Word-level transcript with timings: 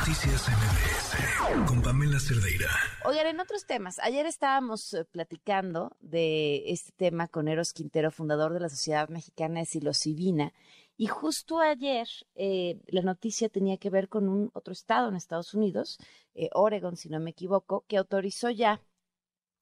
Noticias 0.00 0.48
MBS 0.48 1.68
con 1.68 1.82
Pamela 1.82 2.18
Cerdeira. 2.18 2.70
Oigan, 3.04 3.26
en 3.26 3.38
otros 3.38 3.66
temas, 3.66 3.98
ayer 3.98 4.24
estábamos 4.24 4.94
eh, 4.94 5.04
platicando 5.04 5.94
de 6.00 6.72
este 6.72 6.92
tema 6.92 7.28
con 7.28 7.48
Eros 7.48 7.74
Quintero, 7.74 8.10
fundador 8.10 8.54
de 8.54 8.60
la 8.60 8.70
Sociedad 8.70 9.10
Mexicana 9.10 9.60
de 9.60 9.66
Psilocibina, 9.66 10.54
y 10.96 11.08
justo 11.08 11.58
ayer 11.58 12.08
eh, 12.34 12.80
la 12.86 13.02
noticia 13.02 13.50
tenía 13.50 13.76
que 13.76 13.90
ver 13.90 14.08
con 14.08 14.30
un 14.30 14.50
otro 14.54 14.72
estado 14.72 15.10
en 15.10 15.16
Estados 15.16 15.52
Unidos, 15.52 15.98
eh, 16.32 16.48
Oregon, 16.54 16.96
si 16.96 17.10
no 17.10 17.20
me 17.20 17.32
equivoco, 17.32 17.84
que 17.86 17.98
autorizó 17.98 18.48
ya 18.48 18.80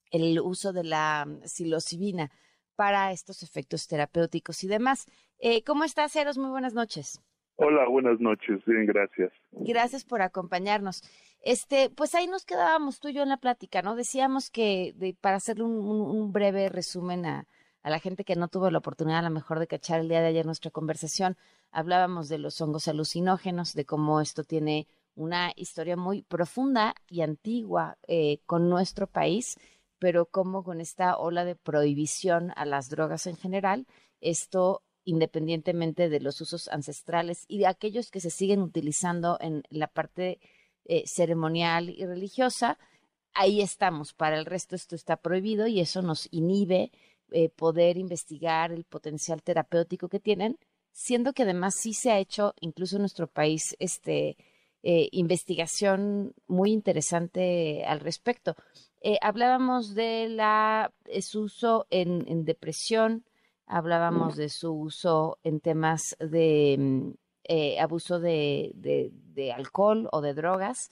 el 0.09 0.39
uso 0.39 0.71
de 0.71 0.85
la 0.85 1.25
mm, 1.27 1.47
psilocibina 1.47 2.31
para 2.77 3.11
estos 3.11 3.43
efectos 3.43 3.87
terapéuticos 3.87 4.63
y 4.63 4.69
demás. 4.69 5.05
Eh, 5.39 5.65
¿Cómo 5.65 5.83
estás, 5.83 6.15
Eros? 6.15 6.37
Muy 6.37 6.49
buenas 6.49 6.73
noches. 6.73 7.19
Hola, 7.61 7.89
buenas 7.89 8.21
noches. 8.21 8.63
Bien, 8.65 8.85
gracias. 8.85 9.33
Gracias 9.51 10.05
por 10.05 10.21
acompañarnos. 10.21 11.03
Este, 11.41 11.89
pues 11.89 12.15
ahí 12.15 12.25
nos 12.25 12.45
quedábamos 12.45 13.01
tú 13.01 13.09
y 13.09 13.13
yo 13.13 13.21
en 13.21 13.27
la 13.27 13.35
plática, 13.35 13.81
¿no? 13.81 13.95
Decíamos 13.95 14.49
que 14.49 14.93
de, 14.95 15.13
para 15.19 15.35
hacerle 15.35 15.65
un, 15.65 16.31
breve 16.31 16.69
resumen 16.69 17.25
a, 17.25 17.47
a 17.83 17.89
la 17.89 17.99
gente 17.99 18.23
que 18.23 18.37
no 18.37 18.47
tuvo 18.47 18.71
la 18.71 18.77
oportunidad 18.77 19.19
a 19.19 19.23
lo 19.23 19.29
mejor 19.29 19.59
de 19.59 19.67
cachar 19.67 19.99
el 19.99 20.07
día 20.07 20.21
de 20.21 20.27
ayer 20.27 20.45
nuestra 20.45 20.71
conversación, 20.71 21.35
hablábamos 21.69 22.29
de 22.29 22.37
los 22.37 22.61
hongos 22.61 22.87
alucinógenos, 22.87 23.73
de 23.73 23.85
cómo 23.85 24.21
esto 24.21 24.45
tiene 24.45 24.87
una 25.15 25.51
historia 25.57 25.97
muy 25.97 26.21
profunda 26.21 26.95
y 27.09 27.21
antigua 27.21 27.97
eh, 28.07 28.39
con 28.45 28.69
nuestro 28.69 29.05
país, 29.05 29.57
pero 29.99 30.27
cómo 30.27 30.63
con 30.63 30.79
esta 30.79 31.17
ola 31.17 31.43
de 31.43 31.57
prohibición 31.57 32.53
a 32.55 32.63
las 32.63 32.89
drogas 32.89 33.27
en 33.27 33.35
general, 33.35 33.85
esto 34.21 34.81
independientemente 35.05 36.09
de 36.09 36.19
los 36.19 36.41
usos 36.41 36.67
ancestrales 36.69 37.45
y 37.47 37.59
de 37.59 37.67
aquellos 37.67 38.11
que 38.11 38.19
se 38.19 38.29
siguen 38.29 38.61
utilizando 38.61 39.37
en 39.41 39.63
la 39.69 39.87
parte 39.87 40.39
eh, 40.91 41.03
ceremonial 41.05 41.89
y 41.89 42.03
religiosa, 42.03 42.79
ahí 43.33 43.61
estamos. 43.61 44.13
Para 44.13 44.39
el 44.39 44.45
resto 44.45 44.75
esto 44.75 44.95
está 44.95 45.17
prohibido 45.17 45.67
y 45.67 45.79
eso 45.79 46.01
nos 46.01 46.27
inhibe 46.31 46.91
eh, 47.31 47.49
poder 47.49 47.97
investigar 47.97 48.71
el 48.71 48.85
potencial 48.85 49.43
terapéutico 49.43 50.09
que 50.09 50.19
tienen, 50.19 50.57
siendo 50.91 51.33
que 51.33 51.43
además 51.43 51.75
sí 51.75 51.93
se 51.93 52.11
ha 52.11 52.17
hecho, 52.17 52.55
incluso 52.59 52.95
en 52.95 53.03
nuestro 53.03 53.27
país, 53.27 53.75
este, 53.77 54.35
eh, 54.81 55.09
investigación 55.11 56.33
muy 56.47 56.71
interesante 56.71 57.85
al 57.85 57.99
respecto. 57.99 58.55
Hablábamos 59.21 59.93
de 59.93 60.27
la, 60.27 60.91
su 61.21 61.43
uso 61.43 61.85
en, 61.89 62.43
depresión, 62.45 63.23
hablábamos 63.69 64.35
de 64.35 64.49
su 64.49 64.73
uso 64.73 65.37
en 65.43 65.61
temas 65.61 66.17
de 66.19 66.75
mm, 66.77 67.11
abuso 67.79 68.19
de, 68.19 68.71
de, 68.75 69.53
alcohol 69.53 70.09
o 70.11 70.21
de 70.21 70.33
drogas. 70.33 70.89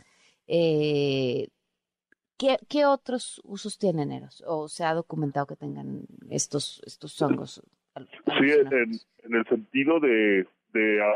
¿Qué, 2.37 2.85
otros 2.85 3.41
usos 3.43 3.79
tienen 3.79 4.11
Eros? 4.11 4.43
¿O 4.45 4.67
se 4.67 4.83
ha 4.83 4.93
documentado 4.93 5.47
que 5.47 5.55
tengan 5.55 6.05
estos, 6.29 6.81
estos 6.85 7.19
hongos? 7.21 7.63
Sí, 7.95 8.51
en, 8.51 9.35
el 9.35 9.45
sentido 9.49 9.99
de, 9.99 10.45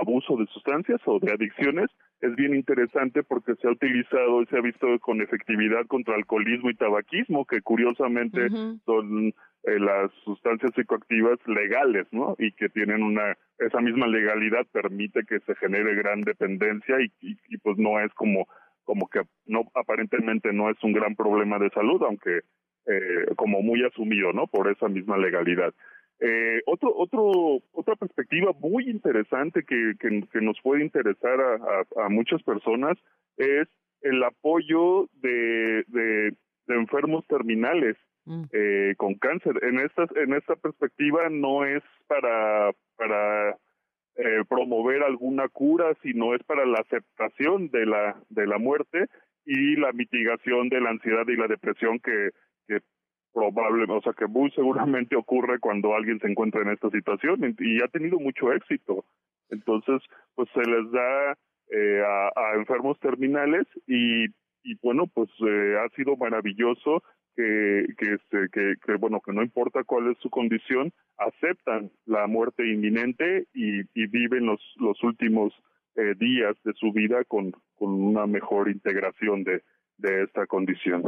abuso 0.02 0.36
de 0.38 0.48
sustancias 0.48 1.00
o 1.06 1.20
de 1.20 1.32
adicciones, 1.32 1.92
es 2.22 2.36
bien 2.36 2.55
interesante 2.55 3.23
porque 3.23 3.55
se 3.55 3.67
ha 3.67 3.72
utilizado 3.72 4.41
y 4.41 4.45
se 4.47 4.58
ha 4.58 4.61
visto 4.61 4.88
con 5.00 5.22
efectividad 5.22 5.86
contra 5.88 6.16
alcoholismo 6.16 6.69
y 6.69 6.75
tabaquismo, 6.75 7.45
que 7.45 7.61
curiosamente 7.61 8.47
son 8.86 9.30
eh, 9.64 9.80
las 9.80 10.11
sustancias 10.23 10.72
psicoactivas 10.75 11.39
legales, 11.47 12.08
¿no? 12.11 12.36
Y 12.38 12.52
que 12.53 12.69
tienen 12.69 13.03
una, 13.03 13.36
esa 13.58 13.81
misma 13.81 14.08
legalidad 14.08 14.66
permite 14.72 15.23
que 15.23 15.39
se 15.42 15.55
genere 15.55 15.95
gran 15.95 16.22
dependencia 16.22 16.95
y, 17.02 17.11
y 17.22 17.58
pues 17.58 17.77
no 17.77 17.99
es 17.99 18.14
como 18.14 18.47
como 18.83 19.08
que 19.08 19.22
no 19.45 19.64
aparentemente 19.75 20.52
no 20.53 20.69
es 20.69 20.77
un 20.83 20.94
gran 20.94 21.16
problema 21.16 21.59
de 21.59 21.69
salud, 21.69 22.02
aunque 22.03 22.42
eh, 22.88 23.25
como 23.36 23.61
muy 23.61 23.83
asumido, 23.83 24.33
¿no? 24.33 24.47
Por 24.47 24.69
esa 24.69 24.88
misma 24.88 25.17
legalidad. 25.17 25.73
Eh, 26.23 26.61
otro, 26.67 26.93
otro, 26.95 27.64
otra 27.71 27.95
perspectiva 27.95 28.52
muy 28.59 28.87
interesante 28.87 29.64
que, 29.64 29.93
que, 29.99 30.42
nos 30.42 30.61
puede 30.61 30.83
interesar 30.83 31.42
a, 31.42 32.05
a, 32.05 32.09
muchas 32.09 32.43
personas 32.43 32.95
es 33.37 33.67
el 34.02 34.23
apoyo 34.23 35.09
de, 35.15 35.83
de, 35.87 36.36
enfermos 36.67 37.26
terminales 37.26 37.98
mm. 38.26 38.43
eh, 38.54 38.93
con 38.98 39.15
cáncer. 39.15 39.64
En 39.64 39.80
esta, 39.80 40.05
en 40.15 40.33
esta 40.36 40.55
perspectiva 40.55 41.27
no 41.30 41.65
es 41.65 41.82
para, 42.08 42.71
para 42.98 43.58
eh, 44.15 44.43
promover 44.48 45.02
alguna 45.02 45.49
cura, 45.49 45.95
sino 46.03 46.36
es 46.36 46.43
para 46.43 46.67
la 46.67 46.80
aceptación 46.82 47.70
de 47.70 47.88
la, 47.88 48.21
de 48.30 48.45
la 48.45 48.59
muerte 48.59 49.08
y 49.43 49.76
la 49.76 49.92
mitigación 49.92 50.70
de 50.70 50.82
la 50.82 50.92
ansiedad 50.92 51.27
y 51.27 51.36
la 51.36 51.48
depresión 51.48 51.99
que, 51.99 52.30
que 52.67 52.82
probablemente, 53.52 53.94
o 53.94 54.02
sea, 54.02 54.14
que 54.14 54.28
muy 54.28 54.52
seguramente 54.52 55.16
ocurre 55.16 55.60
cuando 55.60 55.95
alguien 55.95 56.20
se 56.20 56.28
encuentra 56.28 56.62
en 56.62 56.70
esta 56.70 56.89
situación 56.89 57.56
y 57.60 57.82
ha 57.84 57.88
tenido 57.88 58.20
mucho 58.20 58.52
éxito. 58.52 59.06
Entonces, 59.50 60.02
pues 60.36 60.50
se 60.54 60.62
les 60.62 60.92
da 60.92 61.38
eh, 61.70 62.02
a, 62.36 62.56
enfermos 62.56 63.00
terminales 63.00 63.66
y, 63.88 64.26
y 64.64 64.76
bueno, 64.82 65.08
pues 65.08 65.30
eh, 65.48 65.78
ha 65.80 65.89
sido 65.95 66.16
maravilloso 66.17 67.04
que, 67.36 67.86
que, 67.98 68.14
este, 68.14 68.50
que, 68.52 68.76
que, 68.86 68.95
bueno, 68.95 69.22
que 69.22 69.34
no 69.34 69.42
importa 69.42 69.83
cuál 69.83 70.12
es 70.12 70.18
su 70.20 70.30
condición, 70.30 70.92
aceptan 71.18 71.92
la 72.06 72.28
muerte 72.28 72.68
inminente 72.68 73.48
y, 73.54 73.82
y 73.94 74.08
viven 74.08 74.45
los, 74.45 74.62
los 74.78 75.02
últimos 75.04 75.54
eh, 75.95 76.14
días 76.18 76.56
de 76.64 76.73
su 76.73 76.92
vida 76.92 77.23
con 77.26 77.54
una 77.78 78.26
mejor 78.26 78.70
integración 78.70 79.44
de, 79.44 79.62
de 80.02 80.23
esta 80.23 80.45
condición. 80.48 81.04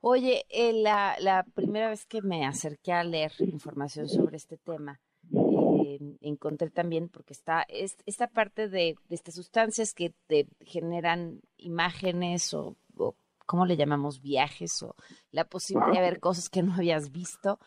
Oye, 0.00 0.44
eh, 0.48 0.72
la, 0.72 1.16
la 1.20 1.44
primera 1.54 1.88
vez 1.88 2.06
que 2.06 2.22
me 2.22 2.46
acerqué 2.46 2.92
a 2.92 3.04
leer 3.04 3.32
información 3.38 4.08
sobre 4.08 4.36
este 4.36 4.56
tema, 4.56 5.00
eh, 5.32 5.98
encontré 6.22 6.70
también, 6.70 7.08
porque 7.08 7.32
está 7.32 7.62
es, 7.68 7.96
esta 8.06 8.26
parte 8.26 8.68
de, 8.68 8.96
de, 9.08 9.14
estas 9.14 9.34
sustancias 9.34 9.94
que 9.94 10.12
te 10.26 10.46
generan 10.60 11.40
imágenes 11.56 12.54
o, 12.54 12.76
o 12.96 13.14
¿cómo 13.46 13.66
le 13.66 13.76
llamamos? 13.76 14.20
Viajes 14.20 14.82
o 14.82 14.94
la 15.30 15.44
posibilidad 15.44 15.92
de 15.92 16.00
ver 16.00 16.20
cosas 16.20 16.48
que 16.48 16.62
no 16.62 16.74
habías 16.74 17.12
visto. 17.12 17.58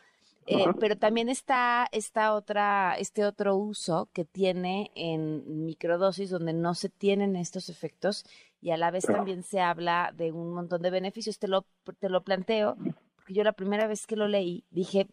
Eh, 0.46 0.66
pero 0.78 0.98
también 0.98 1.30
está 1.30 1.88
esta 1.94 2.34
otra, 2.34 2.96
este 2.98 3.24
otro 3.24 3.56
uso 3.56 4.10
que 4.12 4.26
tiene 4.26 4.92
en 4.94 5.66
microdosis 5.66 6.30
donde 6.30 6.52
no 6.52 6.74
se 6.76 6.90
tienen 6.90 7.38
estos 7.38 7.70
efectos 7.70 8.26
y 8.64 8.72
a 8.72 8.78
la 8.78 8.92
vez 8.92 9.04
también 9.04 9.44
se 9.44 9.60
habla 9.60 10.14
de 10.16 10.32
un 10.32 10.54
montón 10.54 10.82
de 10.82 10.90
beneficios. 10.90 11.38
Te 11.38 11.50
lo, 11.50 11.66
te 12.00 12.08
lo 12.08 12.24
planteo 12.24 12.78
porque 13.24 13.34
yo 13.34 13.44
la 13.44 13.54
primera 13.54 13.88
vez 13.88 14.06
que 14.06 14.16
lo 14.16 14.28
leí 14.28 14.66
dije, 14.70 15.08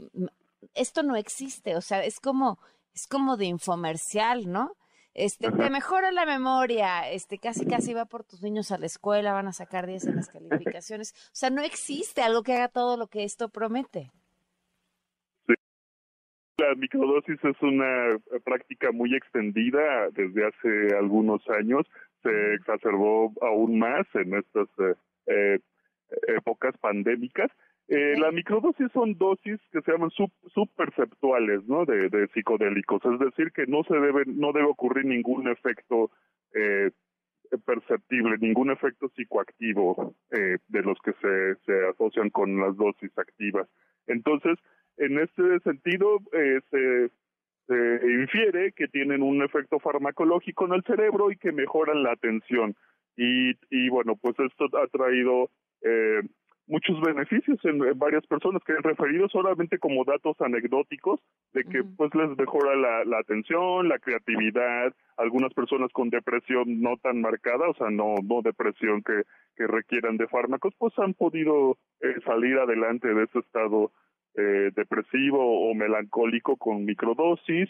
esto 0.74 1.02
no 1.02 1.16
existe, 1.16 1.76
o 1.76 1.80
sea, 1.80 2.04
es 2.04 2.18
como, 2.18 2.58
es 2.94 3.06
como 3.06 3.36
de 3.36 3.46
infomercial, 3.46 4.50
¿no? 4.50 4.76
Este, 5.14 5.50
te 5.50 5.70
mejora 5.70 6.12
la 6.12 6.26
memoria, 6.26 7.10
este, 7.10 7.38
casi 7.38 7.66
casi 7.66 7.94
va 7.94 8.06
por 8.06 8.24
tus 8.24 8.42
niños 8.42 8.70
a 8.70 8.78
la 8.78 8.86
escuela, 8.86 9.32
van 9.32 9.48
a 9.48 9.52
sacar 9.52 9.86
10 9.86 10.06
en 10.06 10.16
las 10.16 10.28
calificaciones. 10.28 11.12
O 11.26 11.34
sea, 11.34 11.50
no 11.50 11.62
existe 11.62 12.22
algo 12.22 12.42
que 12.42 12.54
haga 12.54 12.68
todo 12.68 12.96
lo 12.96 13.08
que 13.08 13.24
esto 13.24 13.48
promete. 13.48 14.12
Sí. 15.46 15.54
La 16.58 16.74
microdosis 16.76 17.44
es 17.44 17.62
una 17.62 18.18
práctica 18.44 18.92
muy 18.92 19.14
extendida 19.14 20.10
desde 20.10 20.46
hace 20.46 20.96
algunos 20.96 21.42
años. 21.50 21.86
Se 22.22 22.54
exacerbó 22.54 23.32
aún 23.40 23.78
más 23.78 24.06
en 24.14 24.34
estas 24.34 24.68
eh, 24.78 24.94
eh 25.26 25.58
épocas 26.28 26.76
pandémicas 26.78 27.50
eh, 27.90 28.14
La 28.18 28.30
microdosis 28.30 28.86
son 28.92 29.18
dosis 29.18 29.58
que 29.72 29.80
se 29.80 29.90
llaman 29.90 30.10
sub, 30.10 30.30
subperceptuales, 30.54 31.66
¿no? 31.66 31.84
De, 31.84 32.08
de, 32.08 32.28
psicodélicos, 32.28 33.04
es 33.04 33.18
decir, 33.18 33.50
que 33.50 33.66
no 33.66 33.82
se 33.82 33.94
debe, 33.94 34.22
no 34.26 34.52
debe 34.52 34.66
ocurrir 34.66 35.06
ningún 35.06 35.48
efecto 35.48 36.12
eh, 36.54 36.92
perceptible, 37.64 38.38
ningún 38.38 38.70
efecto 38.70 39.08
psicoactivo 39.08 40.14
eh, 40.30 40.58
de 40.68 40.82
los 40.82 41.00
que 41.00 41.12
se, 41.14 41.56
se 41.66 41.88
asocian 41.88 42.30
con 42.30 42.60
las 42.60 42.76
dosis 42.76 43.10
activas. 43.18 43.66
Entonces, 44.06 44.56
en 44.96 45.18
este 45.18 45.58
sentido, 45.64 46.20
eh, 46.32 46.60
se, 46.70 47.10
se 47.70 48.00
infiere 48.10 48.72
que 48.72 48.88
tienen 48.88 49.22
un 49.22 49.42
efecto 49.42 49.78
farmacológico 49.78 50.66
en 50.66 50.74
el 50.74 50.82
cerebro 50.82 51.30
y 51.30 51.36
que 51.36 51.52
mejoran 51.52 52.02
la 52.02 52.12
atención. 52.12 52.74
Y, 53.16 53.50
y 53.70 53.88
bueno, 53.88 54.16
pues 54.16 54.34
esto 54.40 54.66
ha 54.76 54.86
traído 54.88 55.50
eh, 55.82 56.20
muchos 56.66 57.00
beneficios 57.00 57.58
en, 57.64 57.78
varias 57.96 58.26
personas 58.26 58.62
que 58.64 58.72
han 58.72 58.82
referido 58.82 59.28
solamente 59.28 59.78
como 59.78 60.04
datos 60.04 60.40
anecdóticos 60.40 61.20
de 61.52 61.64
que 61.64 61.84
pues 61.84 62.12
les 62.14 62.36
mejora 62.36 62.74
la, 62.74 63.04
la, 63.04 63.18
atención, 63.18 63.88
la 63.88 63.98
creatividad, 63.98 64.92
algunas 65.16 65.52
personas 65.54 65.92
con 65.92 66.10
depresión 66.10 66.80
no 66.80 66.96
tan 66.96 67.20
marcada, 67.20 67.68
o 67.68 67.74
sea, 67.74 67.90
no, 67.90 68.14
no 68.22 68.42
depresión 68.42 69.02
que, 69.02 69.22
que 69.56 69.66
requieran 69.66 70.16
de 70.16 70.26
fármacos, 70.26 70.74
pues 70.78 70.92
han 70.98 71.14
podido 71.14 71.76
eh, 72.00 72.14
salir 72.24 72.58
adelante 72.58 73.12
de 73.14 73.24
ese 73.24 73.40
estado 73.40 73.92
eh, 74.36 74.70
depresivo 74.74 75.70
o 75.70 75.74
melancólico 75.74 76.56
con 76.56 76.84
microdosis. 76.84 77.68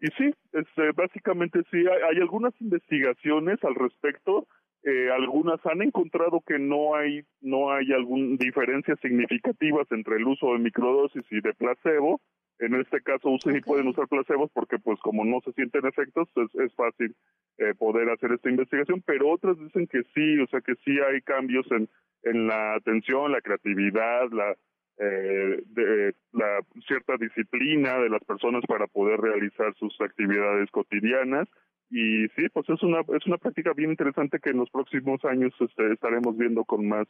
y 0.00 0.06
sí, 0.16 0.34
este, 0.52 0.92
básicamente 0.94 1.62
sí, 1.70 1.78
hay, 1.78 2.18
algunas 2.20 2.52
investigaciones 2.60 3.62
al 3.64 3.74
respecto. 3.74 4.46
Eh, 4.84 5.10
algunas 5.10 5.64
han 5.66 5.82
encontrado 5.82 6.40
que 6.46 6.58
no 6.58 6.94
hay 6.94 7.22
no 7.40 7.72
hay 7.72 7.92
alguna 7.92 8.36
diferencias 8.38 8.98
significativas 9.00 9.90
entre 9.90 10.16
el 10.16 10.26
uso 10.26 10.52
de 10.52 10.60
microdosis 10.60 11.24
y 11.30 11.40
de 11.40 11.52
placebo. 11.54 12.20
En 12.60 12.74
este 12.74 13.00
caso 13.00 13.36
y 13.46 13.60
pueden 13.60 13.86
usar 13.86 14.08
placebos 14.08 14.50
porque 14.52 14.78
pues 14.78 14.98
como 15.00 15.24
no 15.24 15.40
se 15.44 15.52
sienten 15.52 15.86
efectos 15.86 16.28
es, 16.36 16.54
es 16.60 16.74
fácil 16.74 17.14
eh, 17.58 17.74
poder 17.78 18.10
hacer 18.10 18.32
esta 18.32 18.50
investigación, 18.50 19.02
pero 19.06 19.30
otras 19.30 19.58
dicen 19.58 19.86
que 19.86 20.02
sí, 20.14 20.40
o 20.40 20.46
sea 20.48 20.60
que 20.60 20.74
sí 20.84 20.98
hay 21.00 21.20
cambios 21.22 21.70
en, 21.70 21.88
en 22.24 22.46
la 22.48 22.74
atención, 22.74 23.30
la 23.30 23.40
creatividad, 23.40 24.30
la 24.32 24.56
eh, 25.00 25.62
de 25.66 26.14
la 26.32 26.60
cierta 26.86 27.16
disciplina 27.18 27.98
de 27.98 28.10
las 28.10 28.24
personas 28.24 28.62
para 28.66 28.86
poder 28.86 29.20
realizar 29.20 29.74
sus 29.76 29.98
actividades 30.00 30.70
cotidianas 30.70 31.48
y 31.90 32.26
sí 32.36 32.48
pues 32.52 32.68
es 32.68 32.82
una 32.82 33.00
es 33.00 33.26
una 33.26 33.38
práctica 33.38 33.72
bien 33.74 33.90
interesante 33.90 34.40
que 34.40 34.50
en 34.50 34.58
los 34.58 34.70
próximos 34.70 35.24
años 35.24 35.52
este, 35.60 35.92
estaremos 35.92 36.36
viendo 36.36 36.64
con 36.64 36.86
más 36.86 37.06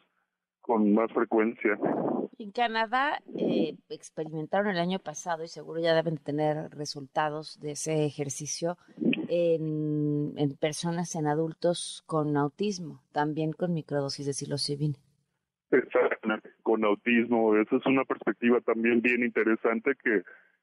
con 0.60 0.92
más 0.92 1.10
frecuencia. 1.12 1.78
En 2.38 2.52
Canadá 2.52 3.22
eh, 3.38 3.74
experimentaron 3.88 4.68
el 4.68 4.78
año 4.78 4.98
pasado 4.98 5.42
y 5.42 5.48
seguro 5.48 5.80
ya 5.80 5.94
deben 5.94 6.18
tener 6.18 6.70
resultados 6.76 7.58
de 7.60 7.70
ese 7.70 8.04
ejercicio 8.04 8.76
en, 9.28 10.34
en 10.36 10.56
personas, 10.58 11.14
en 11.14 11.26
adultos 11.26 12.04
con 12.06 12.36
autismo, 12.36 13.02
también 13.12 13.52
con 13.52 13.72
microdosis 13.72 14.26
de 14.26 14.34
psilocibina. 14.34 14.98
Exactamente, 15.70 16.47
con 16.68 16.84
autismo. 16.84 17.56
Esa 17.56 17.76
es 17.76 17.86
una 17.86 18.04
perspectiva 18.04 18.60
también 18.60 19.00
bien 19.00 19.24
interesante 19.24 19.92
que, 20.04 20.20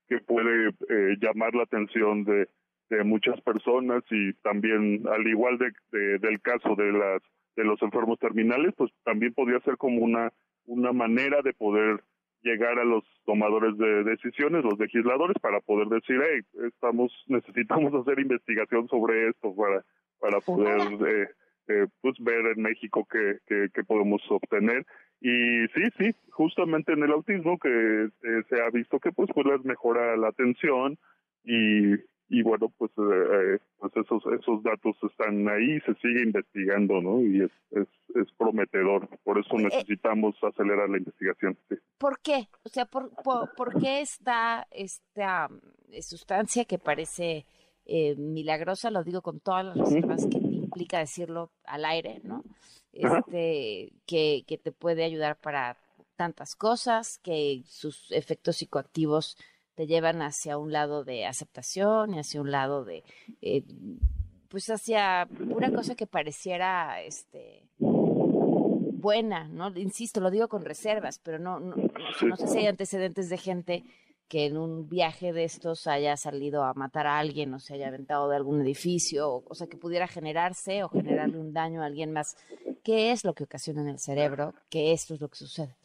que 0.07 0.19
puede 0.19 0.67
eh, 0.67 1.15
llamar 1.19 1.55
la 1.55 1.63
atención 1.63 2.23
de, 2.25 2.47
de 2.91 3.03
muchas 3.03 3.41
personas 3.41 4.03
y 4.11 4.33
también, 4.43 5.01
al 5.11 5.25
igual 5.25 5.57
de, 5.57 6.19
del 6.19 6.39
caso 6.41 6.75
de 6.75 6.91
las 6.91 7.23
de 7.55 7.63
los 7.63 7.81
enfermos 7.81 8.19
terminales, 8.19 8.75
pues 8.77 8.91
también 9.03 9.33
podría 9.33 9.59
ser 9.61 9.77
como 9.77 10.03
una 10.03 10.31
una 10.65 10.91
manera 10.93 11.41
de 11.41 11.53
poder 11.53 12.03
llegar 12.43 12.77
a 12.77 12.83
los 12.83 13.03
tomadores 13.25 13.75
de 13.77 14.03
decisiones, 14.03 14.63
los 14.63 14.77
legisladores, 14.77 15.37
para 15.41 15.59
poder 15.61 15.87
decir, 15.87 16.21
hey, 16.21 16.41
estamos 16.67 17.11
necesitamos 17.27 17.91
hacer 17.95 18.19
investigación 18.19 18.87
sobre 18.89 19.29
esto 19.29 19.55
para 19.55 19.83
para 20.19 20.39
poder 20.41 20.81
eh, 21.07 21.29
eh, 21.67 21.87
pues 22.01 22.15
ver 22.19 22.45
en 22.55 22.61
México 22.61 23.07
qué, 23.09 23.39
qué, 23.47 23.83
podemos 23.83 24.21
obtener. 24.29 24.85
Y 25.21 25.67
sí, 25.73 25.81
sí, 25.97 26.15
justamente 26.31 26.93
en 26.93 27.03
el 27.03 27.11
autismo 27.11 27.57
que 27.57 27.69
eh, 27.69 28.43
se 28.49 28.61
ha 28.61 28.69
visto 28.69 28.99
que 28.99 29.11
pues, 29.11 29.29
pues 29.33 29.45
les 29.45 29.63
mejora 29.63 30.17
la 30.17 30.27
atención 30.27 30.97
y, 31.43 31.93
y 32.29 32.43
bueno, 32.43 32.71
pues, 32.77 32.91
eh, 32.97 33.59
pues 33.79 33.93
esos, 33.95 34.23
esos 34.39 34.61
datos 34.63 34.95
están 35.09 35.47
ahí, 35.47 35.79
se 35.81 35.93
sigue 35.95 36.23
investigando, 36.23 37.01
¿no? 37.01 37.21
Y 37.21 37.41
es, 37.41 37.51
es, 37.71 37.87
es 38.15 38.31
prometedor, 38.37 39.07
por 39.23 39.39
eso 39.39 39.57
necesitamos 39.57 40.35
acelerar 40.43 40.89
la 40.89 40.97
investigación. 40.97 41.57
Sí. 41.69 41.75
¿Por 41.97 42.19
qué? 42.19 42.47
O 42.63 42.69
sea, 42.69 42.85
¿por, 42.85 43.11
por, 43.23 43.79
qué 43.79 44.01
está 44.01 44.67
esta 44.71 45.49
sustancia 46.01 46.65
que 46.65 46.77
parece 46.77 47.45
milagrosa, 48.17 48.89
lo 48.89 49.03
digo 49.03 49.21
con 49.21 49.39
todas 49.39 49.63
las 49.63 49.77
reservas 49.77 50.25
que 50.25 50.44
implica 50.75 50.99
decirlo 50.99 51.51
al 51.63 51.85
aire, 51.85 52.19
¿no? 52.23 52.43
Este, 52.91 53.93
que, 54.05 54.43
que 54.45 54.57
te 54.57 54.71
puede 54.71 55.03
ayudar 55.03 55.37
para 55.37 55.77
tantas 56.15 56.55
cosas, 56.55 57.17
que 57.19 57.63
sus 57.65 58.11
efectos 58.11 58.57
psicoactivos 58.57 59.37
te 59.75 59.87
llevan 59.87 60.21
hacia 60.21 60.57
un 60.57 60.71
lado 60.71 61.03
de 61.03 61.25
aceptación 61.25 62.13
y 62.13 62.19
hacia 62.19 62.41
un 62.41 62.51
lado 62.51 62.85
de, 62.85 63.03
eh, 63.41 63.63
pues 64.49 64.69
hacia 64.69 65.27
una 65.39 65.73
cosa 65.73 65.95
que 65.95 66.07
pareciera, 66.07 67.01
este, 67.01 67.63
buena, 67.79 69.47
¿no? 69.49 69.69
Insisto, 69.77 70.19
lo 70.19 70.31
digo 70.31 70.47
con 70.47 70.63
reservas, 70.63 71.19
pero 71.19 71.39
no, 71.39 71.59
no, 71.59 71.75
no 71.75 72.37
sé 72.37 72.47
si 72.47 72.59
hay 72.59 72.67
antecedentes 72.67 73.29
de 73.29 73.37
gente 73.37 73.83
que 74.27 74.45
en 74.45 74.57
un 74.57 74.89
viaje 74.89 75.33
de 75.33 75.43
estos 75.43 75.87
haya 75.87 76.17
salido 76.17 76.63
a 76.63 76.73
matar 76.73 77.07
a 77.07 77.19
alguien 77.19 77.53
o 77.53 77.59
se 77.59 77.75
haya 77.75 77.87
aventado 77.87 78.29
de 78.29 78.35
algún 78.35 78.61
edificio, 78.61 79.43
o, 79.45 79.55
sea, 79.55 79.67
que 79.67 79.77
pudiera 79.77 80.07
generarse 80.07 80.83
o 80.83 80.89
generarle 80.89 81.37
un 81.37 81.53
daño 81.53 81.81
a 81.81 81.85
alguien 81.85 82.11
más. 82.11 82.35
¿Qué 82.83 83.11
es 83.11 83.23
lo 83.23 83.33
que 83.33 83.43
ocasiona 83.43 83.81
en 83.81 83.89
el 83.89 83.99
cerebro 83.99 84.53
que 84.69 84.93
esto 84.93 85.13
es 85.13 85.21
lo 85.21 85.29
que 85.29 85.35
sucede? 85.35 85.75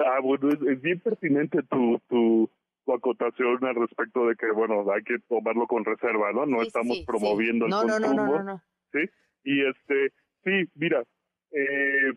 Ah, 0.00 0.20
bueno, 0.22 0.48
es, 0.50 0.80
bien 0.82 1.00
pertinente 1.00 1.62
tu, 1.62 2.00
tu, 2.08 2.50
acotación 2.92 3.64
al 3.64 3.76
respecto 3.76 4.26
de 4.26 4.36
que, 4.36 4.50
bueno, 4.50 4.84
hay 4.92 5.02
que 5.02 5.18
tomarlo 5.28 5.66
con 5.66 5.84
reserva, 5.84 6.32
¿no? 6.32 6.44
No 6.46 6.62
estamos 6.62 6.98
promoviendo 7.06 7.66
el 7.66 7.72
consumo. 7.72 7.98
No, 7.98 8.14
no, 8.14 8.26
no, 8.26 8.42
no, 8.42 8.62
Sí, 8.92 8.98
y 9.44 9.64
este, 9.66 10.12
sí, 10.44 10.68
mira, 10.74 11.02
eh, 11.52 12.12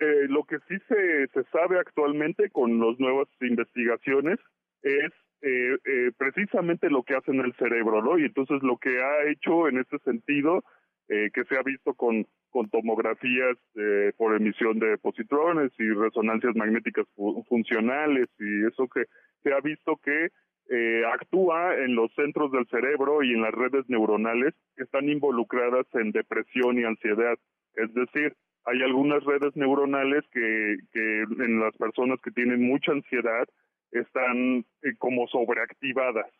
eh, 0.00 0.26
lo 0.28 0.44
que 0.44 0.58
sí 0.68 0.76
se, 0.88 1.26
se 1.28 1.44
sabe 1.50 1.78
actualmente 1.78 2.50
con 2.50 2.78
las 2.78 2.98
nuevas 3.00 3.28
investigaciones 3.40 4.38
es 4.82 5.12
eh, 5.42 5.76
eh, 5.84 6.10
precisamente 6.18 6.90
lo 6.90 7.02
que 7.02 7.14
hace 7.14 7.30
en 7.30 7.40
el 7.40 7.54
cerebro, 7.54 8.02
¿no? 8.02 8.18
Y 8.18 8.24
entonces 8.24 8.62
lo 8.62 8.76
que 8.76 9.02
ha 9.02 9.30
hecho 9.30 9.68
en 9.68 9.78
ese 9.78 9.98
sentido, 10.04 10.62
eh, 11.08 11.30
que 11.34 11.44
se 11.44 11.56
ha 11.56 11.62
visto 11.62 11.94
con, 11.94 12.26
con 12.50 12.68
tomografías 12.70 13.56
eh, 13.74 14.12
por 14.16 14.36
emisión 14.36 14.78
de 14.78 14.98
positrones 14.98 15.72
y 15.78 15.90
resonancias 15.90 16.54
magnéticas 16.54 17.06
funcionales 17.48 18.28
y 18.38 18.66
eso 18.66 18.86
que 18.86 19.06
se 19.42 19.52
ha 19.52 19.60
visto 19.60 19.98
que 20.04 20.28
eh, 20.68 21.02
actúa 21.12 21.74
en 21.78 21.96
los 21.96 22.14
centros 22.14 22.52
del 22.52 22.64
cerebro 22.68 23.24
y 23.24 23.32
en 23.32 23.42
las 23.42 23.52
redes 23.52 23.88
neuronales 23.88 24.54
que 24.76 24.84
están 24.84 25.08
involucradas 25.08 25.86
en 25.94 26.12
depresión 26.12 26.78
y 26.78 26.84
ansiedad. 26.84 27.36
Es 27.74 27.92
decir, 27.92 28.34
hay 28.66 28.80
algunas 28.82 29.24
redes 29.24 29.56
neuronales 29.56 30.22
que, 30.30 30.76
que 30.92 31.22
en 31.22 31.58
las 31.58 31.76
personas 31.76 32.20
que 32.20 32.30
tienen 32.30 32.62
mucha 32.62 32.92
ansiedad 32.92 33.48
están 33.92 34.64
eh, 34.82 34.94
como 34.98 35.26
sobreactivadas. 35.28 36.30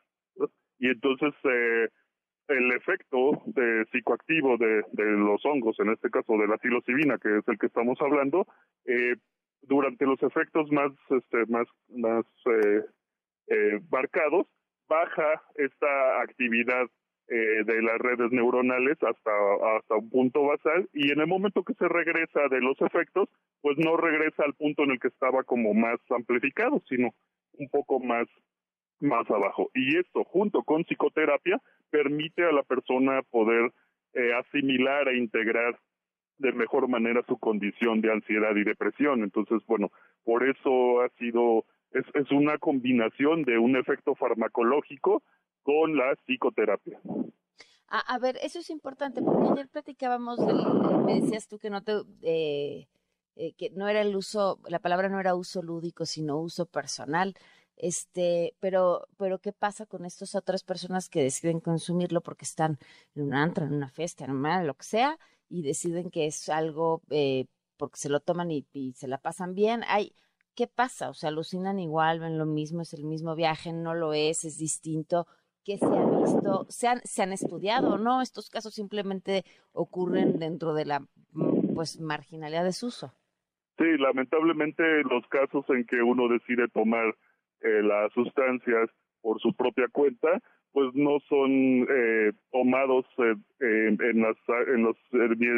Y 0.79 0.88
entonces 0.88 1.35
eh, 1.44 1.88
el 2.49 2.73
efecto 2.73 3.43
de 3.47 3.85
psicoactivo 3.93 4.56
de, 4.56 4.82
los 4.97 5.44
hongos, 5.44 5.79
en 5.81 5.91
este 5.91 6.11
caso 6.11 6.37
de 6.38 6.49
la 6.49 6.58
psilocibina, 6.58 7.19
que 7.19 7.38
es 7.38 7.49
el 7.49 7.58
que 7.58 7.67
estamos 7.67 7.99
hablando, 8.00 8.47
eh, 8.87 9.17
durante 9.62 10.06
los 10.06 10.23
efectos 10.23 10.70
más, 10.73 10.91
este, 11.11 11.44
más, 11.47 11.67
más 11.91 12.25
marcados, 13.91 14.47
baja 14.88 15.43
esta 15.56 16.23
actividad 16.23 16.87
de 17.29 17.82
las 17.82 17.99
redes 17.99 18.32
neuronales 18.32 18.97
hasta, 19.02 19.31
hasta 19.76 19.97
un 19.97 20.11
punto 20.11 20.43
basal 20.44 20.88
y 20.93 21.12
en 21.12 21.20
el 21.20 21.26
momento 21.26 21.62
que 21.62 21.75
se 21.75 21.87
regresa 21.87 22.49
de 22.49 22.61
los 22.61 22.80
efectos, 22.80 23.28
pues 23.61 23.76
no 23.78 23.97
regresa 23.97 24.45
al 24.45 24.54
punto 24.54 24.83
en 24.85 24.92
el 24.92 25.00
que 25.00 25.09
estaba 25.09 25.45
como 25.45 25.75
más 25.75 26.00
amplificado, 26.11 26.83
sino 26.88 27.12
un 27.61 27.69
poco 27.69 28.00
más 28.00 28.26
más 29.00 29.29
abajo. 29.31 29.71
Y 29.75 29.97
esto, 29.97 30.25
junto 30.25 30.62
con 30.62 30.85
psicoterapia, 30.85 31.61
permite 31.90 32.45
a 32.45 32.52
la 32.52 32.62
persona 32.62 33.23
poder 33.31 33.73
eh, 34.14 34.33
asimilar 34.35 35.09
e 35.09 35.19
integrar 35.19 35.79
de 36.38 36.52
mejor 36.52 36.88
manera 36.88 37.23
su 37.26 37.38
condición 37.38 38.00
de 38.00 38.12
ansiedad 38.12 38.55
y 38.57 38.64
depresión. 38.64 39.23
Entonces, 39.23 39.62
bueno, 39.67 39.90
por 40.25 40.47
eso 40.47 41.00
ha 41.02 41.09
sido, 41.19 41.64
es, 41.93 42.05
es 42.14 42.31
una 42.31 42.59
combinación 42.59 43.43
de 43.45 43.59
un 43.59 43.76
efecto 43.76 44.14
farmacológico 44.14 45.23
con 45.62 45.97
la 45.97 46.14
psicoterapia. 46.26 47.00
A, 47.93 48.19
ver, 48.21 48.37
eso 48.40 48.61
es 48.61 48.71
importante 48.71 49.21
porque 49.21 49.49
ayer 49.50 49.69
platicábamos, 49.69 50.38
me 51.05 51.21
decías 51.21 51.49
tú 51.49 51.59
que 51.59 51.71
no 51.71 51.83
te, 51.83 51.95
eh, 52.23 52.87
eh, 53.37 53.55
que 53.55 53.71
no 53.71 53.89
era 53.89 54.03
el 54.03 54.17
uso, 54.17 54.61
la 54.69 54.79
palabra 54.81 55.09
no 55.09 55.21
era 55.21 55.35
uso 55.35 55.63
lúdico, 55.63 56.07
sino 56.07 56.39
uso 56.39 56.67
personal. 56.67 57.35
Este, 57.77 58.55
pero, 58.61 59.09
pero 59.17 59.39
¿qué 59.41 59.53
pasa 59.53 59.87
con 59.87 60.05
estas 60.05 60.35
otras 60.35 60.63
personas 60.65 61.09
que 61.09 61.23
deciden 61.23 61.61
consumirlo 61.61 62.21
porque 62.21 62.45
están 62.45 62.79
en 63.15 63.23
un 63.23 63.35
antro, 63.35 63.65
en 63.65 63.73
una 63.73 63.89
fiesta, 63.89 64.27
en 64.27 64.33
una, 64.33 64.63
lo 64.63 64.75
que 64.75 64.85
sea, 64.85 65.19
y 65.49 65.63
deciden 65.63 66.11
que 66.11 66.27
es 66.27 66.51
algo 66.51 67.03
eh, 67.11 67.47
porque 67.79 67.99
se 67.99 68.11
lo 68.11 68.21
toman 68.21 68.51
y, 68.51 68.67
se 68.95 69.09
la 69.09 69.19
pasan 69.19 69.55
bien? 69.55 69.83
Hay, 69.89 70.15
¿qué 70.55 70.67
pasa? 70.67 71.09
O 71.09 71.15
sea, 71.15 71.31
alucinan 71.31 71.79
igual, 71.79 72.21
ven 72.21 72.37
lo 72.37 72.45
mismo, 72.45 72.83
es 72.83 72.93
el 72.93 73.05
mismo 73.05 73.35
viaje, 73.35 73.73
no 73.73 73.95
lo 73.95 74.13
es, 74.13 74.45
es 74.45 74.59
distinto 74.59 75.27
que 75.65 75.79
se 75.79 75.87
ha 75.87 76.05
visto, 76.05 76.67
se 76.69 76.89
han, 76.89 77.01
se 77.05 77.23
han 77.23 77.33
estudiado 77.33 77.95
o 77.95 77.99
no, 77.99 78.23
estos 78.23 78.51
casos 78.51 78.75
simplemente 78.75 79.45
ocurren 79.73 80.39
dentro 80.39 80.75
de 80.75 80.85
la 80.85 81.01
mm, 81.33 81.75
pues 81.75 81.99
marginalidad 82.01 82.65
de 82.65 82.73
su 82.73 82.89
uso. 82.89 83.13
Sí, 83.81 83.97
lamentablemente 83.97 85.03
los 85.05 85.27
casos 85.29 85.65
en 85.71 85.87
que 85.87 86.03
uno 86.03 86.29
decide 86.29 86.69
tomar 86.69 87.15
eh, 87.63 87.83
las 87.83 88.13
sustancias 88.13 88.91
por 89.23 89.41
su 89.41 89.55
propia 89.55 89.89
cuenta, 89.91 90.39
pues 90.73 90.95
no 90.95 91.19
son 91.31 91.87
eh, 91.89 92.33
tomados 92.53 93.07
eh, 93.17 93.35
en, 93.59 94.21
las 94.21 94.37
en 94.69 94.85
las 94.85 94.97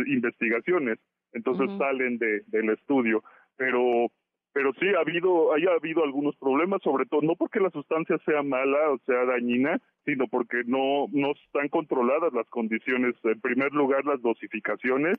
investigaciones, 0.06 1.00
entonces 1.32 1.68
salen 1.78 2.18
de, 2.18 2.42
del 2.46 2.70
estudio, 2.70 3.24
pero 3.56 4.06
pero 4.52 4.72
sí 4.78 4.86
ha 4.94 5.00
habido, 5.00 5.52
haya 5.54 5.72
habido 5.72 6.04
algunos 6.04 6.36
problemas, 6.36 6.80
sobre 6.82 7.06
todo 7.06 7.22
no 7.22 7.34
porque 7.34 7.58
la 7.58 7.70
sustancia 7.70 8.18
sea 8.24 8.44
mala 8.44 8.90
o 8.90 8.98
sea 9.06 9.24
dañina, 9.24 9.80
sino 10.04 10.28
porque 10.28 10.62
no, 10.64 11.06
no 11.10 11.32
están 11.32 11.68
controladas 11.70 12.32
las 12.34 12.46
condiciones. 12.48 13.14
En 13.24 13.40
primer 13.40 13.72
lugar, 13.72 14.04
las 14.04 14.20
dosificaciones 14.20 15.18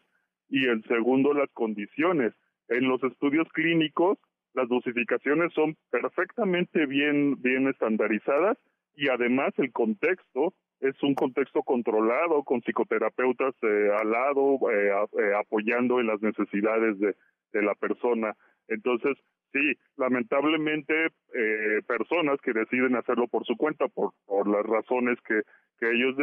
y 0.49 0.67
en 0.67 0.83
segundo, 0.83 1.33
las 1.33 1.49
condiciones. 1.49 2.33
En 2.69 2.87
los 2.87 3.03
estudios 3.03 3.47
clínicos, 3.53 4.17
las 4.53 4.69
dosificaciones 4.69 5.51
son 5.53 5.75
perfectamente 5.89 6.85
bien, 6.85 7.41
bien 7.41 7.67
estandarizadas 7.67 8.57
y 8.95 9.09
además 9.09 9.53
el 9.57 9.71
contexto 9.71 10.53
es 10.79 11.01
un 11.01 11.15
contexto 11.15 11.63
controlado 11.63 12.43
con 12.43 12.61
psicoterapeutas 12.61 13.55
eh, 13.63 13.89
al 13.99 14.11
lado 14.11 14.59
eh, 14.69 14.91
eh, 15.17 15.33
apoyando 15.39 15.99
en 15.99 16.07
las 16.07 16.21
necesidades 16.21 16.99
de, 16.99 17.15
de 17.53 17.61
la 17.61 17.73
persona. 17.75 18.35
Entonces, 18.67 19.17
sí, 19.53 19.73
lamentablemente 19.97 21.09
personas 21.87 22.39
que 22.41 22.53
deciden 22.53 22.95
hacerlo 22.95 23.27
por 23.27 23.45
su 23.45 23.57
cuenta, 23.57 23.87
por, 23.87 24.13
por 24.25 24.47
las 24.47 24.63
razones 24.65 25.19
que, 25.27 25.41
que 25.79 25.91
ellos 25.91 26.15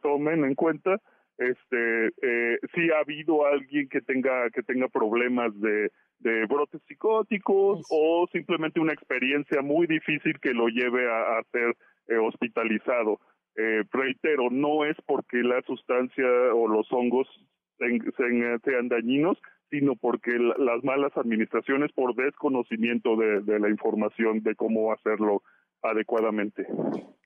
tomen 0.00 0.44
en 0.44 0.54
cuenta, 0.54 1.00
este, 1.40 2.06
eh, 2.22 2.58
sí 2.74 2.90
ha 2.94 3.00
habido 3.00 3.44
alguien 3.46 3.88
que 3.88 4.00
tenga 4.00 4.48
que 4.50 4.62
tenga 4.62 4.88
problemas 4.88 5.58
de, 5.60 5.90
de 6.18 6.46
brotes 6.46 6.80
psicóticos 6.86 7.84
o 7.90 8.28
simplemente 8.30 8.78
una 8.78 8.92
experiencia 8.92 9.62
muy 9.62 9.86
difícil 9.86 10.38
que 10.40 10.52
lo 10.52 10.68
lleve 10.68 11.10
a, 11.10 11.38
a 11.38 11.42
ser 11.50 11.74
eh, 12.08 12.18
hospitalizado. 12.18 13.20
Eh, 13.56 13.82
reitero, 13.90 14.50
no 14.50 14.84
es 14.84 14.96
porque 15.06 15.38
la 15.38 15.60
sustancia 15.62 16.26
o 16.54 16.68
los 16.68 16.86
hongos 16.92 17.26
sean 17.78 18.88
dañinos, 18.88 19.38
sino 19.70 19.96
porque 19.96 20.32
las 20.38 20.84
malas 20.84 21.16
administraciones 21.16 21.92
por 21.92 22.14
desconocimiento 22.14 23.16
de, 23.16 23.58
la 23.58 23.68
información 23.68 24.42
de 24.42 24.54
cómo 24.54 24.92
hacerlo 24.92 25.42
adecuadamente. 25.82 26.66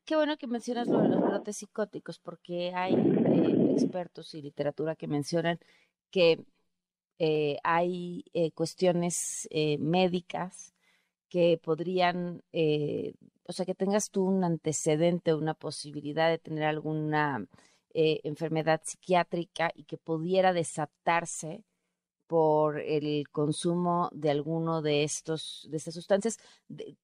Qué 0.04 0.16
bueno 0.16 0.36
que 0.36 0.46
mencionas 0.46 0.86
lo 0.86 1.00
de 1.00 1.08
los 1.08 1.20
brotes 1.22 1.56
psicóticos, 1.56 2.18
porque 2.18 2.74
hay 2.74 2.92
eh, 2.94 3.72
expertos 3.72 4.34
y 4.34 4.42
literatura 4.42 4.96
que 4.96 5.06
mencionan 5.06 5.58
que 6.10 6.44
eh, 7.18 7.56
hay 7.64 8.24
eh, 8.34 8.50
cuestiones 8.52 9.48
médicas 9.78 10.74
que 11.30 11.58
podrían, 11.62 12.42
o 13.44 13.52
sea, 13.52 13.64
que 13.66 13.74
tengas 13.74 14.10
tú 14.10 14.24
un 14.24 14.44
antecedente, 14.44 15.34
una 15.34 15.54
posibilidad 15.54 16.28
de 16.28 16.38
tener 16.38 16.64
alguna 16.64 17.46
enfermedad 17.94 18.82
psiquiátrica 18.84 19.70
y 19.74 19.84
que 19.84 19.96
pudiera 19.96 20.52
desatarse 20.52 21.64
por 22.26 22.78
el 22.80 23.28
consumo 23.30 24.08
de 24.12 24.30
alguno 24.30 24.82
de 24.82 25.04
estos 25.04 25.68
de 25.70 25.76
estas 25.76 25.94
sustancias 25.94 26.38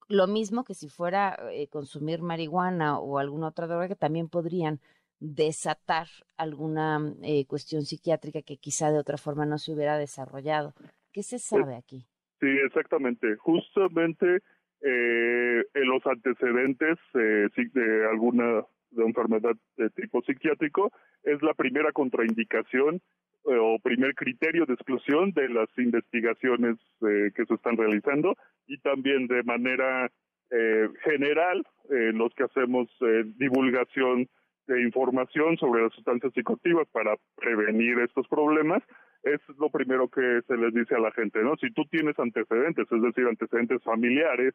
lo 0.09 0.27
mismo 0.27 0.65
que 0.65 0.75
si 0.75 0.89
fuera 0.89 1.39
eh, 1.53 1.69
consumir 1.69 2.23
marihuana 2.23 2.99
o 2.99 3.19
alguna 3.19 3.49
otra 3.49 3.67
droga 3.67 3.89
que 3.89 3.97
también 3.97 4.29
podrían 4.29 4.81
desatar 5.19 6.07
alguna 6.37 7.15
eh, 7.23 7.45
cuestión 7.47 7.83
psiquiátrica 7.83 8.43
que 8.43 8.57
quizá 8.57 8.91
de 8.91 8.99
otra 8.99 9.19
forma 9.19 9.45
no 9.45 9.59
se 9.59 9.73
hubiera 9.73 9.99
desarrollado. 9.99 10.73
Qué 11.12 11.23
se 11.23 11.39
sabe 11.39 11.77
aquí 11.77 12.07
sí 12.41 12.49
exactamente. 12.65 13.37
Justamente 13.37 14.41
eh, 14.81 15.65
en 15.75 15.89
los 15.89 16.05
antecedentes 16.07 16.99
de 17.12 18.09
alguna 18.11 18.65
de 18.91 19.05
enfermedad 19.05 19.55
de 19.77 19.91
tipo 19.91 20.21
psiquiátrico 20.23 20.91
es 21.23 21.41
la 21.43 21.55
primera 21.55 21.93
contraindicación 21.93 23.00
o 23.44 23.78
primer 23.82 24.14
criterio 24.14 24.66
de 24.66 24.75
exclusión 24.75 25.32
de 25.32 25.49
las 25.49 25.68
investigaciones 25.78 26.76
eh, 27.02 27.30
que 27.35 27.47
se 27.47 27.54
están 27.54 27.76
realizando 27.76 28.37
y 28.66 28.78
también 28.78 29.26
de 29.26 29.42
manera 29.42 30.11
eh, 30.50 30.88
general 31.04 31.64
los 31.90 32.32
que 32.35 32.44
hacemos 32.44 32.88
divulgación 33.37 34.28
de 34.68 34.82
información 34.82 35.56
sobre 35.56 35.82
las 35.82 35.92
sustancias 35.92 36.32
psicoactivas 36.32 36.87
para 36.92 37.16
prevenir 37.35 37.99
estos 37.99 38.28
problemas 38.28 38.80
es 39.23 39.40
lo 39.59 39.68
primero 39.70 40.09
que 40.09 40.40
se 40.47 40.56
les 40.56 40.73
dice 40.73 40.94
a 40.94 41.00
la 41.00 41.11
gente 41.12 41.42
no 41.42 41.56
si 41.56 41.73
tú 41.73 41.85
tienes 41.90 42.18
antecedentes 42.18 42.87
es 42.90 43.02
decir 43.02 43.26
antecedentes 43.26 43.82
familiares 43.82 44.54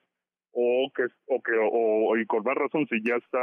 o 0.52 0.90
que 0.96 1.04
o 1.28 1.42
que 1.42 1.52
o, 1.60 2.18
y 2.18 2.26
con 2.26 2.44
más 2.44 2.56
razón 2.56 2.88
si 2.88 3.04
ya 3.04 3.16
está 3.16 3.40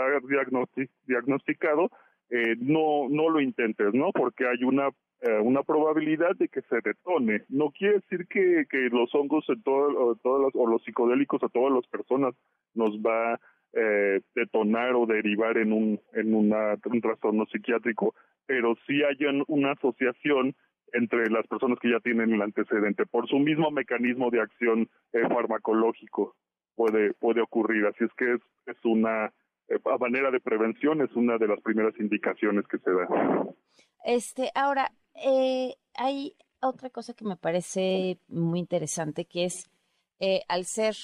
diagnosticado 1.06 1.90
eh, 2.30 2.56
no 2.58 3.08
no 3.08 3.28
lo 3.28 3.40
intentes 3.40 3.92
no 3.92 4.10
porque 4.12 4.46
hay 4.46 4.64
una 4.64 4.88
eh, 5.22 5.38
una 5.38 5.62
probabilidad 5.62 6.34
de 6.36 6.48
que 6.48 6.62
se 6.62 6.80
detone. 6.82 7.44
No 7.48 7.70
quiere 7.70 8.00
decir 8.00 8.26
que, 8.26 8.66
que 8.68 8.88
los 8.90 9.14
hongos 9.14 9.44
en 9.48 9.62
todo, 9.62 10.16
todas 10.16 10.52
o 10.54 10.66
los 10.66 10.82
psicodélicos 10.82 11.40
a 11.44 11.48
todas 11.48 11.72
las 11.72 11.86
personas 11.86 12.34
nos 12.74 12.90
va 12.98 13.34
a 13.34 13.40
eh, 13.72 14.20
detonar 14.34 14.96
o 14.96 15.06
derivar 15.06 15.58
en 15.58 15.72
un 15.72 16.00
en 16.14 16.34
una, 16.34 16.74
un 16.84 17.00
trastorno 17.00 17.46
psiquiátrico, 17.46 18.16
pero 18.46 18.74
sí 18.84 19.00
hay 19.04 19.16
una 19.46 19.72
asociación 19.72 20.56
entre 20.92 21.30
las 21.30 21.46
personas 21.46 21.78
que 21.78 21.90
ya 21.90 22.00
tienen 22.00 22.34
el 22.34 22.42
antecedente 22.42 23.06
por 23.06 23.28
su 23.28 23.38
mismo 23.38 23.70
mecanismo 23.70 24.28
de 24.30 24.40
acción 24.40 24.90
eh, 25.12 25.22
farmacológico 25.28 26.34
puede 26.74 27.14
puede 27.14 27.42
ocurrir. 27.42 27.86
Así 27.86 28.02
es 28.02 28.12
que 28.14 28.32
es, 28.32 28.40
es 28.66 28.84
una 28.84 29.32
a 29.84 29.98
manera 29.98 30.32
de 30.32 30.40
prevención 30.40 31.00
es 31.00 31.14
una 31.14 31.38
de 31.38 31.46
las 31.46 31.60
primeras 31.60 31.94
indicaciones 32.00 32.66
que 32.66 32.78
se 32.78 32.90
da. 32.90 33.06
Este, 34.04 34.50
ahora, 34.56 34.90
eh, 35.14 35.76
hay 35.94 36.36
otra 36.60 36.90
cosa 36.90 37.14
que 37.14 37.24
me 37.24 37.36
parece 37.36 38.18
muy 38.28 38.60
interesante, 38.60 39.24
que 39.24 39.44
es 39.44 39.66
eh, 40.20 40.42
al 40.48 40.64
ser 40.66 40.96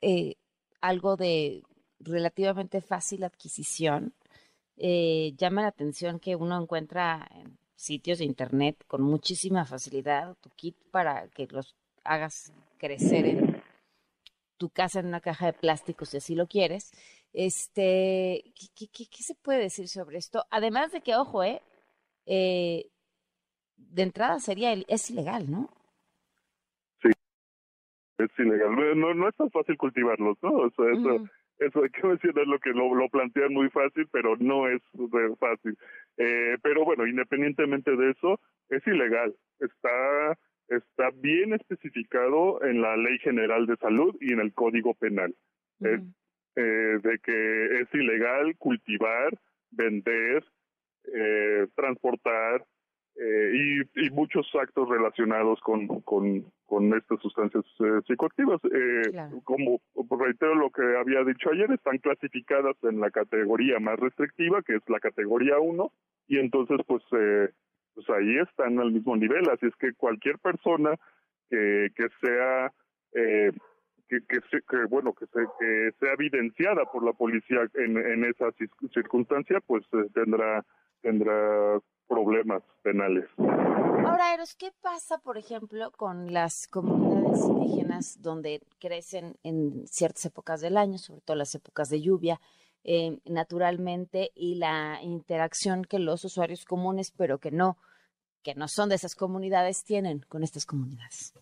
eh, 0.00 0.36
algo 0.80 1.16
de 1.16 1.62
relativamente 2.00 2.80
fácil 2.80 3.24
adquisición, 3.24 4.14
llama 4.76 5.62
la 5.62 5.68
atención 5.68 6.18
que 6.18 6.34
uno 6.34 6.60
encuentra 6.60 7.28
en 7.30 7.58
sitios 7.76 8.18
de 8.18 8.24
internet 8.24 8.84
con 8.88 9.02
muchísima 9.02 9.64
facilidad 9.64 10.36
tu 10.40 10.50
kit 10.50 10.76
para 10.90 11.28
que 11.28 11.46
los 11.46 11.76
hagas 12.02 12.52
crecer 12.78 13.26
en 13.26 13.62
tu 14.56 14.70
casa 14.70 15.00
en 15.00 15.06
una 15.06 15.20
caja 15.20 15.46
de 15.46 15.52
plástico 15.52 16.04
si 16.04 16.16
así 16.16 16.34
lo 16.34 16.46
quieres. 16.46 16.92
Este, 17.32 18.44
¿qué, 18.54 18.86
qué, 18.88 19.06
qué 19.06 19.22
se 19.22 19.34
puede 19.34 19.60
decir 19.60 19.88
sobre 19.88 20.18
esto? 20.18 20.44
Además 20.50 20.92
de 20.92 21.00
que, 21.00 21.16
ojo, 21.16 21.42
eh, 21.42 21.60
eh 22.26 22.90
de 23.76 24.02
entrada 24.02 24.40
sería, 24.40 24.72
es 24.72 25.10
ilegal, 25.10 25.50
¿no? 25.50 25.68
Sí, 27.02 27.10
es 28.18 28.30
ilegal. 28.38 28.98
No, 28.98 29.14
no 29.14 29.28
es 29.28 29.36
tan 29.36 29.50
fácil 29.50 29.76
cultivarlos, 29.76 30.36
¿no? 30.42 30.50
O 30.50 30.70
sea, 30.70 30.92
eso, 30.92 31.24
eso 31.58 31.82
hay 31.82 31.90
que 31.90 32.02
mencionar 32.06 32.46
lo 32.46 32.58
que 32.58 32.70
lo, 32.70 32.94
lo 32.94 33.08
plantean 33.08 33.52
muy 33.52 33.68
fácil, 33.70 34.08
pero 34.10 34.36
no 34.36 34.68
es 34.68 34.82
fácil. 35.38 35.76
Eh, 36.16 36.56
pero 36.62 36.84
bueno, 36.84 37.06
independientemente 37.06 37.96
de 37.96 38.10
eso, 38.10 38.40
es 38.68 38.86
ilegal. 38.86 39.34
Está 39.60 40.38
está 40.68 41.10
bien 41.14 41.52
especificado 41.52 42.62
en 42.64 42.80
la 42.80 42.96
Ley 42.96 43.18
General 43.18 43.66
de 43.66 43.76
Salud 43.76 44.16
y 44.20 44.32
en 44.32 44.40
el 44.40 44.52
Código 44.54 44.94
Penal. 44.94 45.34
es, 45.80 46.00
eh, 46.56 46.98
de 47.02 47.18
que 47.18 47.80
es 47.80 47.94
ilegal 47.94 48.56
cultivar, 48.58 49.36
vender, 49.70 50.44
eh, 51.12 51.66
transportar, 51.74 52.64
eh, 53.16 53.52
y, 53.96 54.06
y, 54.06 54.10
muchos 54.10 54.46
actos 54.60 54.88
relacionados 54.88 55.60
con, 55.60 55.86
con, 56.00 56.44
con 56.66 56.94
estas 56.94 57.20
sustancias 57.20 57.64
eh, 57.78 58.00
psicoactivas. 58.06 58.60
Eh, 58.64 59.12
Como 59.44 59.80
reitero 60.18 60.56
lo 60.56 60.70
que 60.70 60.82
había 60.96 61.22
dicho 61.22 61.50
ayer, 61.50 61.70
están 61.70 61.98
clasificadas 61.98 62.76
en 62.82 62.98
la 62.98 63.12
categoría 63.12 63.78
más 63.78 64.00
restrictiva, 64.00 64.62
que 64.62 64.74
es 64.76 64.82
la 64.88 64.98
categoría 64.98 65.60
1, 65.60 65.92
y 66.26 66.38
entonces 66.38 66.80
pues, 66.86 67.04
eh, 67.12 67.50
pues 67.94 68.10
ahí 68.10 68.38
están 68.38 68.80
al 68.80 68.90
mismo 68.90 69.16
nivel. 69.16 69.48
Así 69.48 69.66
es 69.66 69.76
que 69.76 69.92
cualquier 69.94 70.38
persona 70.38 70.96
que, 71.50 71.90
que 71.94 72.06
sea... 72.20 72.72
Eh, 73.12 73.52
que, 74.06 74.18
que, 74.28 74.38
que, 74.68 74.84
bueno 74.90 75.14
que, 75.14 75.24
se, 75.26 75.40
que 75.58 75.90
sea 75.98 76.12
evidenciada 76.12 76.84
por 76.92 77.02
la 77.02 77.14
policía 77.14 77.60
en, 77.74 77.96
en 77.96 78.24
esa 78.24 78.52
circunstancia 78.92 79.60
pues 79.66 79.82
eh, 79.94 80.10
tendrá 80.12 80.62
tendrá 81.00 81.80
problemas 82.08 82.62
penales. 82.82 83.28
Ahora, 83.38 84.34
Eros, 84.34 84.54
¿qué 84.56 84.70
pasa, 84.82 85.18
por 85.18 85.38
ejemplo, 85.38 85.90
con 85.92 86.32
las 86.32 86.68
comunidades 86.68 87.44
indígenas 87.44 88.20
donde 88.20 88.60
crecen 88.78 89.36
en 89.42 89.86
ciertas 89.86 90.26
épocas 90.26 90.60
del 90.60 90.76
año, 90.76 90.98
sobre 90.98 91.20
todo 91.22 91.36
las 91.36 91.54
épocas 91.54 91.88
de 91.88 92.00
lluvia, 92.00 92.40
eh, 92.84 93.18
naturalmente, 93.24 94.30
y 94.34 94.56
la 94.56 94.98
interacción 95.02 95.84
que 95.84 95.98
los 95.98 96.24
usuarios 96.24 96.64
comunes, 96.64 97.12
pero 97.16 97.38
que 97.38 97.50
no, 97.50 97.78
que 98.42 98.54
no 98.54 98.68
son 98.68 98.90
de 98.90 98.96
esas 98.96 99.14
comunidades, 99.14 99.84
tienen 99.84 100.20
con 100.28 100.42
estas 100.42 100.66
comunidades? 100.66 101.32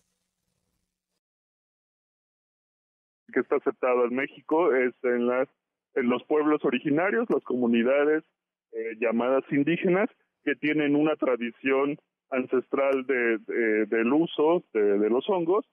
Que 3.33 3.39
está 3.39 3.57
aceptado 3.57 4.05
en 4.05 4.15
México 4.15 4.73
es 4.73 4.93
en 5.03 5.27
las 5.27 5.49
en 5.95 6.09
los 6.09 6.23
pueblos 6.23 6.63
originarios, 6.65 7.29
las 7.29 7.43
comunidades 7.43 8.23
eh, 8.71 8.95
llamadas 8.99 9.43
indígenas, 9.51 10.09
que 10.43 10.55
tienen 10.55 10.95
una 10.95 11.15
tradición 11.15 11.97
ancestral 12.29 13.05
de, 13.05 13.37
del 13.85 14.11
uso 14.11 14.63
de, 14.73 15.09
los 15.09 15.29
hongos 15.29 15.65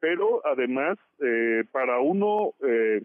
pero 0.00 0.42
además 0.46 0.98
eh, 1.20 1.64
para 1.72 2.00
uno 2.00 2.54
eh, 2.62 3.02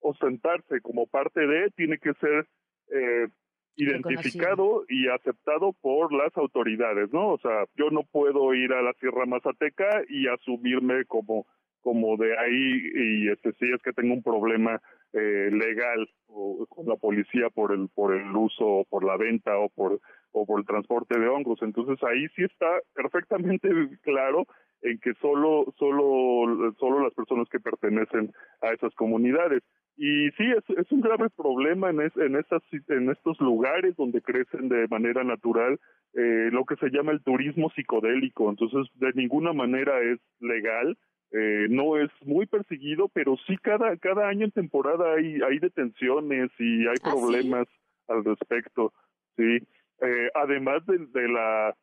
ostentarse 0.00 0.80
como 0.80 1.06
parte 1.06 1.46
de, 1.46 1.70
tiene 1.70 1.98
que 1.98 2.12
ser 2.14 2.46
eh, 2.92 3.28
identificado 3.76 4.84
y 4.88 5.08
aceptado 5.08 5.72
por 5.80 6.12
las 6.12 6.36
autoridades, 6.36 7.12
¿no? 7.12 7.30
O 7.30 7.38
sea, 7.38 7.64
yo 7.76 7.90
no 7.90 8.02
puedo 8.02 8.52
ir 8.54 8.72
a 8.72 8.82
la 8.82 8.92
Sierra 8.94 9.26
Mazateca 9.26 10.02
y 10.08 10.26
asumirme 10.28 11.04
como 11.06 11.46
como 11.82 12.18
de 12.18 12.36
ahí 12.38 12.90
y 12.94 13.28
este 13.30 13.52
si 13.54 13.64
es 13.72 13.80
que 13.80 13.94
tengo 13.94 14.12
un 14.12 14.22
problema 14.22 14.82
eh, 15.12 15.50
legal 15.50 16.08
o, 16.28 16.66
con 16.68 16.86
la 16.86 16.96
policía 16.96 17.50
por 17.50 17.72
el 17.72 17.88
por 17.94 18.14
el 18.14 18.34
uso 18.34 18.64
o 18.64 18.84
por 18.84 19.04
la 19.04 19.16
venta 19.16 19.58
o 19.58 19.68
por 19.68 20.00
o 20.32 20.46
por 20.46 20.60
el 20.60 20.66
transporte 20.66 21.18
de 21.18 21.28
hongos. 21.28 21.60
Entonces 21.62 21.98
ahí 22.04 22.28
sí 22.36 22.44
está 22.44 22.78
perfectamente 22.94 23.68
claro 24.02 24.46
en 24.82 24.98
que 25.00 25.12
solo 25.14 25.66
solo 25.78 26.72
solo 26.78 27.02
las 27.02 27.14
personas 27.14 27.48
que 27.48 27.60
pertenecen 27.60 28.32
a 28.62 28.72
esas 28.72 28.94
comunidades. 28.94 29.62
Y 29.96 30.30
sí 30.30 30.44
es, 30.56 30.78
es 30.78 30.90
un 30.92 31.00
grave 31.00 31.28
problema 31.36 31.90
en 31.90 32.00
es, 32.00 32.16
en 32.16 32.36
esas 32.36 32.62
en 32.88 33.10
estos 33.10 33.38
lugares 33.40 33.96
donde 33.96 34.22
crecen 34.22 34.68
de 34.68 34.86
manera 34.88 35.24
natural 35.24 35.78
eh, 36.14 36.50
lo 36.52 36.64
que 36.64 36.76
se 36.76 36.90
llama 36.90 37.12
el 37.12 37.22
turismo 37.22 37.70
psicodélico. 37.70 38.48
Entonces 38.48 38.86
de 38.94 39.12
ninguna 39.14 39.52
manera 39.52 40.00
es 40.00 40.20
legal 40.38 40.96
eh, 41.32 41.66
no 41.70 41.96
es 41.96 42.10
muy 42.24 42.46
perseguido 42.46 43.08
pero 43.08 43.36
sí 43.46 43.56
cada 43.58 43.96
cada 43.98 44.28
año 44.28 44.46
en 44.46 44.50
temporada 44.52 45.14
hay 45.14 45.40
hay 45.42 45.58
detenciones 45.58 46.50
y 46.58 46.86
hay 46.86 46.96
¿Ah, 47.02 47.10
problemas 47.10 47.68
al 48.08 48.24
respecto 48.24 48.92
sí. 49.36 49.58
Eh, 50.02 50.30
además 50.34 50.84
de, 50.86 50.98
de 50.98 51.28
la 51.28 51.76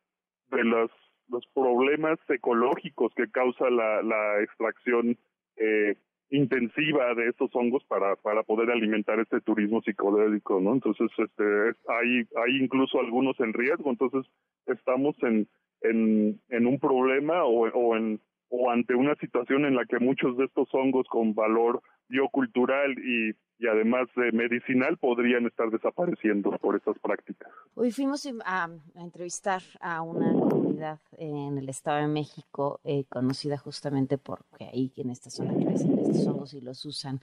de 0.50 0.64
los 0.64 0.90
los 1.28 1.46
problemas 1.54 2.18
ecológicos 2.28 3.12
que 3.14 3.30
causa 3.30 3.70
la, 3.70 4.02
la 4.02 4.42
extracción 4.42 5.16
eh, 5.56 5.94
intensiva 6.30 7.14
de 7.14 7.28
estos 7.28 7.50
hongos 7.54 7.84
para 7.84 8.16
para 8.16 8.42
poder 8.42 8.70
alimentar 8.70 9.18
este 9.20 9.40
turismo 9.40 9.80
psicodélico 9.82 10.60
no 10.60 10.74
entonces 10.74 11.10
este 11.16 11.44
hay 11.88 12.26
hay 12.36 12.56
incluso 12.60 13.00
algunos 13.00 13.38
en 13.40 13.52
riesgo. 13.52 13.90
Entonces 13.90 14.30
estamos 14.66 15.16
en 15.22 15.48
en 15.82 16.40
en 16.50 16.66
un 16.66 16.78
problema 16.78 17.44
o, 17.44 17.68
o 17.68 17.96
en 17.96 18.20
o 18.50 18.70
ante 18.70 18.94
una 18.94 19.14
situación 19.16 19.64
en 19.64 19.76
la 19.76 19.84
que 19.84 19.98
muchos 19.98 20.36
de 20.36 20.44
estos 20.46 20.68
hongos 20.72 21.06
con 21.08 21.34
valor 21.34 21.82
biocultural 22.08 22.92
y, 22.98 23.30
y 23.58 23.66
además 23.66 24.08
de 24.16 24.32
medicinal 24.32 24.96
podrían 24.96 25.46
estar 25.46 25.70
desapareciendo 25.70 26.50
por 26.58 26.76
estas 26.76 26.98
prácticas. 26.98 27.50
Hoy 27.74 27.92
fuimos 27.92 28.26
a, 28.44 28.64
a 28.64 28.70
entrevistar 29.00 29.62
a 29.80 30.02
una 30.02 30.32
comunidad 30.32 31.00
en 31.18 31.58
el 31.58 31.68
Estado 31.68 31.98
de 31.98 32.08
México 32.08 32.80
eh, 32.84 33.04
conocida 33.08 33.58
justamente 33.58 34.16
porque 34.16 34.64
ahí 34.64 34.92
en 34.96 35.10
esta 35.10 35.30
zona 35.30 35.52
crecen 35.54 35.98
estos 35.98 36.26
hongos 36.26 36.54
y 36.54 36.60
los 36.60 36.84
usan 36.84 37.20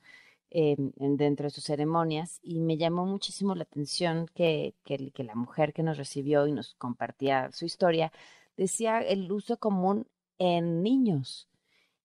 eh, 0.51 0.75
dentro 0.77 1.45
de 1.45 1.49
sus 1.49 1.63
ceremonias 1.63 2.39
y 2.43 2.59
me 2.59 2.77
llamó 2.77 3.05
muchísimo 3.05 3.55
la 3.55 3.63
atención 3.63 4.27
que, 4.35 4.75
que 4.85 5.23
la 5.23 5.35
mujer 5.35 5.73
que 5.73 5.83
nos 5.83 5.97
recibió 5.97 6.45
y 6.47 6.51
nos 6.51 6.75
compartía 6.75 7.51
su 7.51 7.65
historia 7.65 8.11
decía 8.55 8.99
el 8.99 9.31
uso 9.31 9.57
común 9.57 10.07
en 10.37 10.83
niños. 10.83 11.49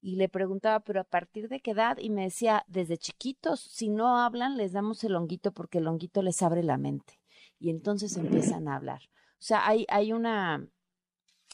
Y 0.02 0.16
le 0.16 0.28
preguntaba, 0.28 0.80
pero 0.80 1.00
a 1.00 1.04
partir 1.04 1.48
de 1.48 1.60
qué 1.60 1.72
edad? 1.72 1.98
Y 1.98 2.08
me 2.08 2.22
decía, 2.22 2.64
desde 2.68 2.96
chiquitos, 2.96 3.60
si 3.60 3.90
no 3.90 4.18
hablan, 4.18 4.56
les 4.56 4.72
damos 4.72 5.04
el 5.04 5.14
honguito 5.14 5.52
porque 5.52 5.78
el 5.78 5.86
honguito 5.88 6.22
les 6.22 6.42
abre 6.42 6.62
la 6.62 6.78
mente. 6.78 7.20
Y 7.58 7.68
entonces 7.68 8.16
empiezan 8.16 8.66
a 8.66 8.76
hablar. 8.76 9.02
O 9.32 9.42
sea, 9.42 9.66
hay, 9.66 9.84
hay 9.90 10.12
una, 10.12 10.66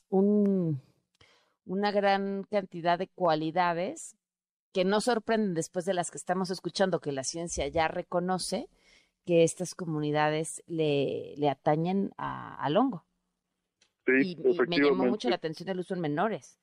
un, 0.08 0.80
una 1.64 1.90
gran 1.90 2.44
cantidad 2.44 2.98
de 2.98 3.08
cualidades 3.08 4.16
que 4.72 4.84
no 4.84 5.00
sorprenden 5.00 5.54
después 5.54 5.84
de 5.84 5.94
las 5.94 6.10
que 6.10 6.18
estamos 6.18 6.50
escuchando, 6.50 7.00
que 7.00 7.10
la 7.10 7.24
ciencia 7.24 7.66
ya 7.66 7.88
reconoce 7.88 8.68
que 9.24 9.42
estas 9.42 9.74
comunidades 9.74 10.62
le, 10.66 11.34
le 11.36 11.48
atañen 11.48 12.12
a, 12.16 12.54
al 12.62 12.76
hongo. 12.76 13.04
Sí, 14.06 14.12
y, 14.44 14.48
y 14.48 14.58
me 14.68 14.78
llamó 14.78 15.06
mucho 15.06 15.28
la 15.28 15.36
atención 15.36 15.68
el 15.68 15.80
uso 15.80 15.94
en 15.94 16.00
menores. 16.00 16.60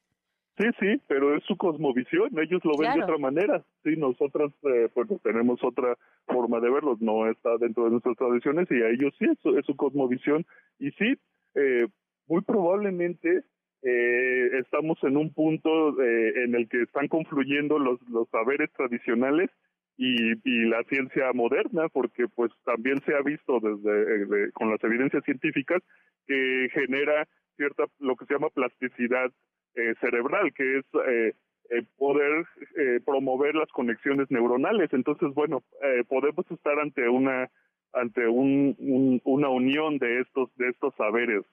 Sí, 0.57 0.65
sí, 0.79 1.01
pero 1.07 1.35
es 1.35 1.43
su 1.45 1.57
cosmovisión, 1.57 2.29
ellos 2.37 2.63
lo 2.63 2.77
ven 2.77 2.91
Claro. 2.93 2.97
de 2.97 3.03
otra 3.05 3.17
manera. 3.17 3.63
Sí, 3.83 3.95
nosotras 3.97 4.51
eh, 4.63 4.87
pues 4.93 5.09
tenemos 5.23 5.63
otra 5.63 5.97
forma 6.27 6.59
de 6.59 6.69
verlos, 6.69 7.01
no 7.01 7.27
está 7.29 7.57
dentro 7.57 7.85
de 7.85 7.89
nuestras 7.91 8.15
tradiciones 8.17 8.69
y 8.69 8.75
a 8.83 8.89
ellos 8.89 9.13
sí, 9.17 9.25
es, 9.25 9.39
su- 9.39 9.57
es 9.57 9.65
su 9.65 9.75
cosmovisión. 9.75 10.45
Y 10.77 10.91
sí, 10.91 11.15
eh, 11.55 11.87
muy 12.27 12.41
probablemente 12.41 13.43
eh, 13.81 14.49
estamos 14.59 14.97
en 15.03 15.17
un 15.17 15.33
punto 15.33 15.99
eh, 16.01 16.43
en 16.45 16.53
el 16.55 16.69
que 16.69 16.83
están 16.83 17.07
confluyendo 17.07 17.79
los, 17.79 17.99
los 18.09 18.29
saberes 18.29 18.71
tradicionales 18.73 19.49
y, 19.97 20.33
y 20.47 20.65
la 20.69 20.83
ciencia 20.83 21.33
moderna, 21.33 21.89
porque 21.89 22.27
pues 22.27 22.51
también 22.63 23.01
se 23.07 23.15
ha 23.15 23.21
visto 23.23 23.59
desde 23.59 23.91
eh, 24.01 24.25
de- 24.27 24.51
con 24.51 24.69
las 24.69 24.83
evidencias 24.83 25.23
científicas 25.25 25.81
que 26.27 26.69
genera 26.73 27.27
cierta 27.57 27.85
lo 27.99 28.15
que 28.15 28.25
se 28.25 28.33
llama 28.35 28.49
plasticidad 28.49 29.31
eh, 29.75 29.93
cerebral, 30.01 30.53
que 30.53 30.79
es 30.79 30.85
eh, 31.07 31.33
eh, 31.69 31.83
poder 31.97 32.45
eh, 32.77 32.99
promover 33.05 33.55
las 33.55 33.69
conexiones 33.69 34.29
neuronales. 34.29 34.91
Entonces, 34.93 35.33
bueno, 35.33 35.63
eh, 35.83 36.03
podemos 36.07 36.45
estar 36.51 36.77
ante 36.79 37.07
una 37.09 37.49
ante 37.93 38.27
un, 38.27 38.75
un- 38.79 39.21
una 39.23 39.49
unión 39.49 39.99
de 39.99 40.21
estos 40.21 40.49
de 40.57 40.69
estos 40.69 40.93
saberes. 40.95 41.43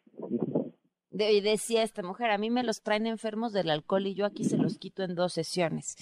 De- 1.11 1.33
y 1.33 1.41
decía 1.41 1.83
esta 1.83 2.03
mujer, 2.03 2.31
a 2.31 2.39
mí 2.39 2.51
me 2.51 2.63
los 2.63 2.83
traen 2.83 3.07
enfermos 3.07 3.53
del 3.53 3.69
alcohol 3.71 4.07
y 4.07 4.15
yo 4.15 4.25
aquí 4.25 4.45
se 4.45 4.57
los 4.57 4.79
quito 4.79 5.03
en 5.03 5.15
dos 5.15 5.33
sesiones. 5.35 5.97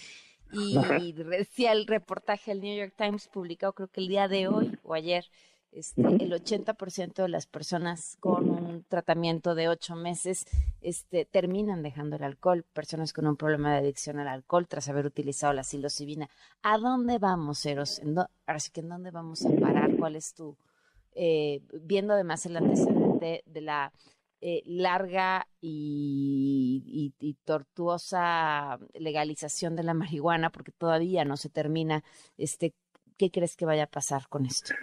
Y 0.52 1.12
decía 1.12 1.72
el 1.72 1.86
reportaje 1.86 2.52
del 2.52 2.60
New 2.62 2.78
York 2.78 2.94
Times 2.96 3.28
publicado 3.28 3.72
creo 3.74 3.88
que 3.88 4.00
el 4.00 4.08
día 4.08 4.28
de 4.28 4.48
hoy 4.48 4.70
o 4.82 4.94
ayer, 4.94 5.24
este, 5.70 6.02
el 6.02 6.32
80% 6.32 7.22
de 7.22 7.28
las 7.28 7.46
personas 7.46 8.16
con 8.20 8.48
un 8.50 8.84
tratamiento 8.84 9.54
de 9.54 9.68
ocho 9.68 9.94
meses 9.94 10.46
este, 10.80 11.24
terminan 11.24 11.82
dejando 11.82 12.16
el 12.16 12.22
alcohol, 12.24 12.64
personas 12.72 13.12
con 13.12 13.26
un 13.26 13.36
problema 13.36 13.72
de 13.72 13.78
adicción 13.78 14.18
al 14.18 14.28
alcohol 14.28 14.66
tras 14.66 14.88
haber 14.88 15.06
utilizado 15.06 15.52
la 15.52 15.64
psilocibina. 15.64 16.28
¿A 16.62 16.78
dónde 16.78 17.18
vamos, 17.18 17.64
Eros? 17.66 17.98
¿En 17.98 18.18
ahora 18.18 18.60
sí 18.60 18.70
que 18.70 18.80
¿en 18.80 18.88
dónde 18.88 19.10
vamos 19.10 19.44
a 19.44 19.50
parar? 19.60 19.94
¿Cuál 19.98 20.16
es 20.16 20.34
tu, 20.34 20.56
eh, 21.14 21.60
viendo 21.82 22.14
además 22.14 22.44
el 22.46 22.56
antecedente 22.56 23.42
de 23.46 23.60
la 23.60 23.92
eh, 24.40 24.62
larga 24.66 25.48
y, 25.60 27.12
y- 27.20 27.28
y 27.28 27.34
tortuosa 27.44 28.78
legalización 28.94 29.74
de 29.76 29.82
la 29.82 29.94
marihuana, 29.94 30.50
porque 30.50 30.70
todavía 30.72 31.24
no 31.24 31.36
se 31.36 31.48
termina, 31.48 32.04
este, 32.36 32.72
¿qué 33.16 33.30
crees 33.30 33.56
que 33.56 33.66
vaya 33.66 33.84
a 33.84 33.88
pasar 33.88 34.28
con 34.28 34.46
esto? 34.46 34.74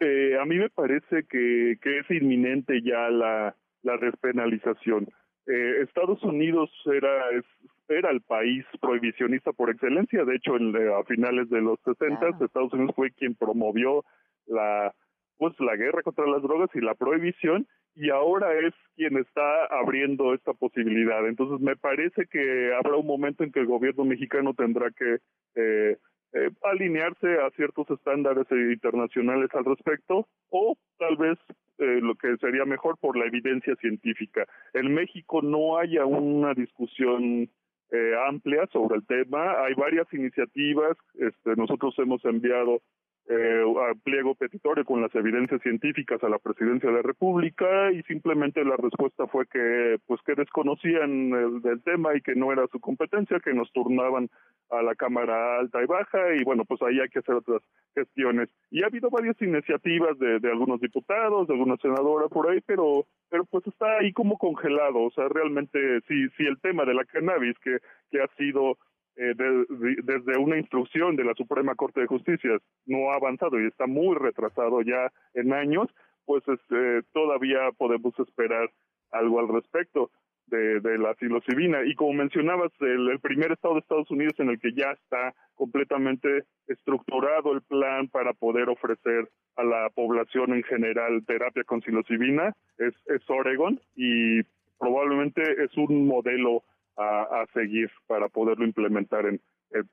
Eh, 0.00 0.36
a 0.40 0.44
mí 0.44 0.56
me 0.58 0.68
parece 0.70 1.24
que, 1.28 1.76
que 1.80 1.98
es 2.00 2.10
inminente 2.10 2.82
ya 2.82 3.08
la, 3.10 3.54
la 3.82 3.96
despenalización. 3.98 5.08
Eh, 5.46 5.82
Estados 5.82 6.22
Unidos 6.22 6.70
era 6.92 7.30
es- 7.30 7.70
era 7.88 8.10
el 8.10 8.20
país 8.20 8.64
prohibicionista 8.80 9.52
por 9.52 9.70
excelencia. 9.70 10.24
De 10.24 10.34
hecho, 10.34 10.56
en, 10.56 10.74
a 10.92 11.04
finales 11.04 11.48
de 11.50 11.60
los 11.60 11.78
60 11.84 12.18
Claro. 12.18 12.44
Estados 12.44 12.72
Unidos 12.72 12.94
fue 12.96 13.12
quien 13.12 13.34
promovió 13.36 14.04
la 14.46 14.92
pues 15.38 15.54
la 15.60 15.76
guerra 15.76 16.02
contra 16.02 16.26
las 16.26 16.42
drogas 16.42 16.70
y 16.74 16.80
la 16.80 16.94
prohibición 16.94 17.66
y 17.94 18.08
ahora 18.10 18.54
es 18.58 18.72
quien 18.96 19.18
está 19.18 19.66
abriendo 19.66 20.32
esta 20.34 20.52
posibilidad. 20.54 21.26
Entonces 21.28 21.60
me 21.60 21.76
parece 21.76 22.26
que 22.26 22.72
habrá 22.74 22.96
un 22.96 23.06
momento 23.06 23.44
en 23.44 23.52
que 23.52 23.60
el 23.60 23.66
gobierno 23.66 24.04
mexicano 24.04 24.54
tendrá 24.54 24.90
que 24.90 25.18
eh, 25.54 25.96
eh, 26.36 26.50
alinearse 26.62 27.40
a 27.40 27.50
ciertos 27.56 27.90
estándares 27.90 28.46
eh, 28.50 28.72
internacionales 28.72 29.48
al 29.54 29.64
respecto 29.64 30.28
o 30.50 30.76
tal 30.98 31.16
vez 31.16 31.38
eh, 31.78 32.00
lo 32.02 32.14
que 32.14 32.36
sería 32.38 32.64
mejor 32.64 32.98
por 32.98 33.16
la 33.16 33.26
evidencia 33.26 33.74
científica. 33.76 34.46
En 34.74 34.94
México 34.94 35.40
no 35.42 35.78
haya 35.78 36.04
una 36.04 36.52
discusión 36.54 37.48
eh, 37.90 38.12
amplia 38.28 38.66
sobre 38.72 38.96
el 38.96 39.06
tema. 39.06 39.64
Hay 39.64 39.74
varias 39.74 40.12
iniciativas. 40.12 40.96
Este, 41.14 41.54
nosotros 41.56 41.94
hemos 41.98 42.24
enviado 42.24 42.82
eh, 43.28 43.64
pliego 44.04 44.34
petitorio 44.34 44.84
con 44.84 45.00
las 45.00 45.14
evidencias 45.14 45.60
científicas 45.62 46.22
a 46.22 46.28
la 46.28 46.38
presidencia 46.38 46.88
de 46.88 46.96
la 46.96 47.02
República 47.02 47.90
y 47.90 48.02
simplemente 48.04 48.64
la 48.64 48.76
respuesta 48.76 49.26
fue 49.26 49.46
que 49.46 49.98
pues 50.06 50.20
que 50.22 50.34
desconocían 50.34 51.32
el 51.32 51.60
del 51.60 51.82
tema 51.82 52.16
y 52.16 52.20
que 52.20 52.34
no 52.36 52.52
era 52.52 52.66
su 52.68 52.78
competencia, 52.78 53.40
que 53.40 53.52
nos 53.52 53.72
turnaban 53.72 54.28
a 54.70 54.82
la 54.82 54.94
Cámara 54.94 55.58
Alta 55.58 55.82
y 55.82 55.86
Baja 55.86 56.34
y 56.38 56.44
bueno, 56.44 56.64
pues 56.64 56.80
ahí 56.82 57.00
hay 57.00 57.08
que 57.08 57.18
hacer 57.18 57.34
otras 57.34 57.62
gestiones. 57.94 58.48
Y 58.70 58.82
ha 58.82 58.86
habido 58.86 59.10
varias 59.10 59.40
iniciativas 59.42 60.18
de, 60.18 60.38
de 60.38 60.50
algunos 60.50 60.80
diputados, 60.80 61.48
de 61.48 61.54
alguna 61.54 61.76
senadora 61.78 62.28
por 62.28 62.48
ahí, 62.48 62.60
pero 62.64 63.06
pero 63.28 63.44
pues 63.44 63.66
está 63.66 63.98
ahí 63.98 64.12
como 64.12 64.38
congelado, 64.38 65.02
o 65.02 65.10
sea, 65.10 65.28
realmente 65.28 66.00
si 66.06 66.28
si 66.36 66.44
el 66.44 66.60
tema 66.60 66.84
de 66.84 66.94
la 66.94 67.04
cannabis 67.04 67.58
que 67.58 67.78
que 68.10 68.22
ha 68.22 68.28
sido 68.36 68.78
eh, 69.16 69.34
de- 69.34 69.66
de- 69.68 70.02
desde 70.02 70.38
una 70.38 70.58
instrucción 70.58 71.16
de 71.16 71.24
la 71.24 71.34
Suprema 71.34 71.74
Corte 71.74 72.00
de 72.00 72.06
Justicia 72.06 72.58
no 72.86 73.10
ha 73.10 73.16
avanzado 73.16 73.60
y 73.60 73.66
está 73.66 73.86
muy 73.86 74.14
retrasado 74.16 74.82
ya 74.82 75.10
en 75.34 75.52
años, 75.52 75.88
pues 76.24 76.42
este, 76.48 77.02
todavía 77.12 77.70
podemos 77.78 78.18
esperar 78.18 78.70
algo 79.12 79.40
al 79.40 79.48
respecto. 79.48 80.10
de, 80.48 80.78
de 80.78 80.96
la 80.96 81.12
psilocibina. 81.16 81.82
Y 81.84 81.96
como 81.96 82.12
mencionabas, 82.12 82.70
el, 82.78 83.18
primer 83.18 83.50
estado 83.50 83.74
de 83.74 83.80
Estados 83.80 84.08
Unidos 84.12 84.34
en 84.38 84.48
el 84.50 84.60
que 84.60 84.70
ya 84.74 84.92
está 84.92 85.34
completamente 85.56 86.44
estructurado 86.68 87.52
el 87.52 87.62
plan 87.62 88.06
para 88.06 88.32
poder 88.32 88.68
ofrecer 88.68 89.28
a 89.56 89.64
la 89.64 89.90
población 89.90 90.54
en 90.54 90.62
general 90.62 91.24
terapia 91.26 91.64
con 91.64 91.82
psilocibina 91.82 92.54
es, 92.78 92.94
es 93.06 93.28
Oregon 93.28 93.80
y 93.96 94.42
probablemente 94.78 95.42
es 95.64 95.76
un 95.76 96.06
modelo 96.06 96.62
a, 96.96 97.42
a 97.42 97.46
seguir 97.52 97.90
para 98.06 98.28
poderlo 98.28 98.64
implementar 98.64 99.26
en, 99.26 99.40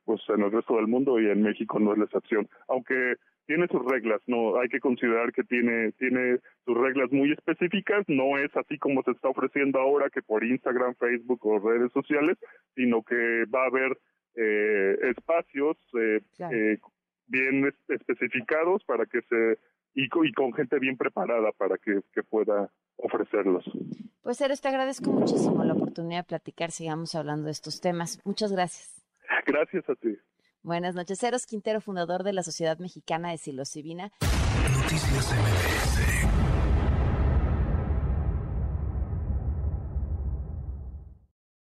pues 0.05 0.21
en 0.29 0.43
el 0.43 0.51
resto 0.51 0.75
del 0.75 0.87
mundo 0.87 1.19
y 1.19 1.29
en 1.29 1.41
México 1.41 1.79
no 1.79 1.93
es 1.93 1.99
la 1.99 2.05
excepción. 2.05 2.47
Aunque 2.67 3.15
tiene 3.45 3.67
sus 3.67 3.83
reglas, 3.85 4.21
no 4.27 4.59
hay 4.59 4.69
que 4.69 4.79
considerar 4.79 5.33
que 5.33 5.43
tiene 5.43 5.91
tiene 5.93 6.39
sus 6.65 6.77
reglas 6.77 7.11
muy 7.11 7.31
específicas, 7.31 8.05
no 8.07 8.37
es 8.37 8.55
así 8.55 8.77
como 8.77 9.03
se 9.03 9.11
está 9.11 9.29
ofreciendo 9.29 9.79
ahora 9.79 10.09
que 10.09 10.21
por 10.21 10.43
Instagram, 10.43 10.95
Facebook 10.95 11.45
o 11.45 11.59
redes 11.59 11.91
sociales, 11.91 12.37
sino 12.75 13.03
que 13.03 13.45
va 13.53 13.63
a 13.63 13.67
haber 13.67 13.97
eh, 14.35 14.97
espacios 15.15 15.77
eh, 15.99 16.21
eh, 16.51 16.77
bien 17.27 17.71
especificados 17.89 18.83
para 18.85 19.05
que 19.05 19.21
se 19.23 19.57
y, 19.93 20.05
y, 20.05 20.33
con 20.33 20.53
gente 20.53 20.79
bien 20.79 20.97
preparada 20.97 21.51
para 21.57 21.77
que, 21.77 22.01
que 22.13 22.23
pueda 22.23 22.69
ofrecerlos. 22.97 23.63
Pues 24.21 24.39
Eres, 24.41 24.61
te 24.61 24.69
agradezco 24.69 25.11
muchísimo 25.11 25.63
la 25.63 25.73
oportunidad 25.73 26.19
de 26.19 26.23
platicar, 26.23 26.71
sigamos 26.71 27.13
hablando 27.15 27.45
de 27.45 27.51
estos 27.51 27.81
temas. 27.81 28.19
Muchas 28.23 28.51
gracias. 28.51 29.03
Gracias 29.45 29.89
a 29.89 29.95
ti. 29.95 30.17
Buenas 30.61 30.95
noches. 30.95 31.21
Eros 31.23 31.45
Quintero, 31.45 31.81
fundador 31.81 32.23
de 32.23 32.31
la 32.31 32.41
Sociedad 32.41 32.77
Mexicana 32.79 33.31
de 33.31 33.37
Psilocibina. 33.37 34.11
Noticias 34.81 35.33
MBS 35.33 36.32